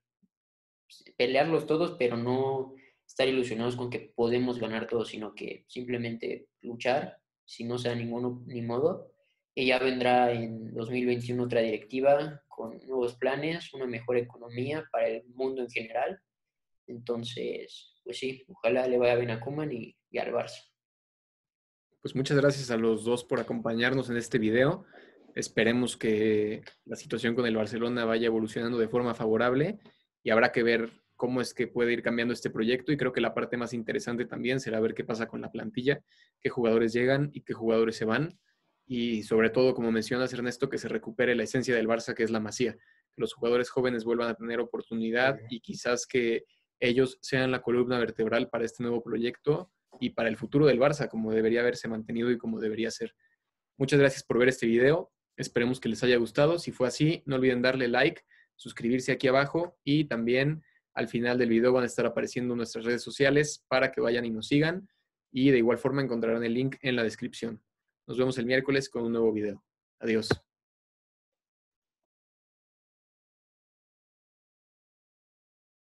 pelearlos 1.17 1.67
todos, 1.67 1.95
pero 1.97 2.17
no 2.17 2.75
estar 3.07 3.27
ilusionados 3.27 3.75
con 3.75 3.89
que 3.89 4.11
podemos 4.15 4.59
ganar 4.59 4.87
todos, 4.87 5.09
sino 5.09 5.35
que 5.35 5.65
simplemente 5.67 6.47
luchar, 6.61 7.19
si 7.45 7.63
no 7.63 7.77
sea 7.77 7.95
ninguno, 7.95 8.43
ni 8.47 8.61
modo. 8.61 9.11
Y 9.55 9.67
ya 9.67 9.77
vendrá 9.77 10.31
en 10.31 10.73
2021 10.73 11.43
otra 11.43 11.61
directiva 11.61 12.41
con 12.47 12.79
nuevos 12.87 13.15
planes, 13.15 13.71
una 13.73 13.85
mejor 13.85 14.17
economía 14.17 14.87
para 14.91 15.07
el 15.07 15.25
mundo 15.35 15.61
en 15.61 15.69
general. 15.69 16.19
Entonces, 16.87 17.95
pues 18.03 18.17
sí, 18.17 18.43
ojalá 18.47 18.87
le 18.87 18.97
vaya 18.97 19.15
bien 19.15 19.31
a 19.31 19.39
Kuman 19.39 19.71
y, 19.71 19.95
y 20.09 20.17
al 20.17 20.31
Barça. 20.31 20.59
Pues 22.01 22.15
muchas 22.15 22.37
gracias 22.37 22.69
a 22.69 22.77
los 22.77 23.05
dos 23.05 23.23
por 23.23 23.39
acompañarnos 23.39 24.09
en 24.09 24.17
este 24.17 24.37
video. 24.37 24.85
Esperemos 25.35 25.97
que 25.97 26.61
la 26.85 26.95
situación 26.95 27.33
con 27.33 27.45
el 27.45 27.55
Barcelona 27.55 28.05
vaya 28.05 28.27
evolucionando 28.27 28.77
de 28.77 28.89
forma 28.89 29.15
favorable 29.15 29.79
y 30.21 30.29
habrá 30.29 30.51
que 30.51 30.63
ver 30.63 31.03
cómo 31.15 31.41
es 31.41 31.53
que 31.53 31.67
puede 31.67 31.93
ir 31.93 32.03
cambiando 32.03 32.33
este 32.33 32.49
proyecto 32.49 32.91
y 32.91 32.97
creo 32.97 33.13
que 33.13 33.21
la 33.21 33.33
parte 33.33 33.57
más 33.57 33.73
interesante 33.73 34.25
también 34.25 34.59
será 34.59 34.79
ver 34.79 34.93
qué 34.93 35.03
pasa 35.03 35.27
con 35.27 35.41
la 35.41 35.51
plantilla, 35.51 36.03
qué 36.41 36.49
jugadores 36.49 36.93
llegan 36.93 37.29
y 37.33 37.41
qué 37.41 37.53
jugadores 37.53 37.95
se 37.95 38.05
van 38.05 38.37
y 38.85 39.23
sobre 39.23 39.49
todo, 39.49 39.73
como 39.73 39.91
mencionas 39.91 40.33
Ernesto, 40.33 40.69
que 40.69 40.77
se 40.77 40.89
recupere 40.89 41.35
la 41.35 41.43
esencia 41.43 41.75
del 41.75 41.87
Barça 41.87 42.13
que 42.13 42.23
es 42.23 42.31
la 42.31 42.39
masía, 42.39 42.73
que 42.73 43.21
los 43.21 43.33
jugadores 43.33 43.69
jóvenes 43.69 44.03
vuelvan 44.03 44.29
a 44.29 44.35
tener 44.35 44.59
oportunidad 44.59 45.39
y 45.49 45.61
quizás 45.61 46.05
que 46.05 46.43
ellos 46.87 47.17
sean 47.21 47.51
la 47.51 47.61
columna 47.61 47.99
vertebral 47.99 48.49
para 48.49 48.65
este 48.65 48.83
nuevo 48.83 49.03
proyecto 49.03 49.71
y 49.99 50.11
para 50.11 50.29
el 50.29 50.37
futuro 50.37 50.65
del 50.65 50.79
Barça, 50.79 51.09
como 51.09 51.31
debería 51.31 51.61
haberse 51.61 51.87
mantenido 51.87 52.31
y 52.31 52.37
como 52.37 52.59
debería 52.59 52.91
ser. 52.91 53.15
Muchas 53.77 53.99
gracias 53.99 54.23
por 54.23 54.37
ver 54.37 54.49
este 54.49 54.65
video. 54.65 55.11
Esperemos 55.37 55.79
que 55.79 55.89
les 55.89 56.03
haya 56.03 56.17
gustado. 56.17 56.59
Si 56.59 56.71
fue 56.71 56.87
así, 56.87 57.23
no 57.25 57.35
olviden 57.35 57.61
darle 57.61 57.87
like, 57.87 58.21
suscribirse 58.55 59.11
aquí 59.11 59.27
abajo 59.27 59.77
y 59.83 60.05
también 60.05 60.63
al 60.93 61.07
final 61.07 61.37
del 61.37 61.49
video 61.49 61.73
van 61.73 61.83
a 61.83 61.87
estar 61.87 62.05
apareciendo 62.05 62.55
nuestras 62.55 62.85
redes 62.85 63.01
sociales 63.01 63.65
para 63.67 63.91
que 63.91 64.01
vayan 64.01 64.25
y 64.25 64.29
nos 64.29 64.47
sigan. 64.47 64.87
Y 65.31 65.49
de 65.49 65.57
igual 65.57 65.79
forma 65.79 66.03
encontrarán 66.03 66.43
el 66.43 66.53
link 66.53 66.75
en 66.81 66.95
la 66.95 67.03
descripción. 67.03 67.63
Nos 68.05 68.17
vemos 68.17 68.37
el 68.37 68.45
miércoles 68.45 68.89
con 68.89 69.03
un 69.03 69.13
nuevo 69.13 69.31
video. 69.31 69.63
Adiós. 69.99 70.52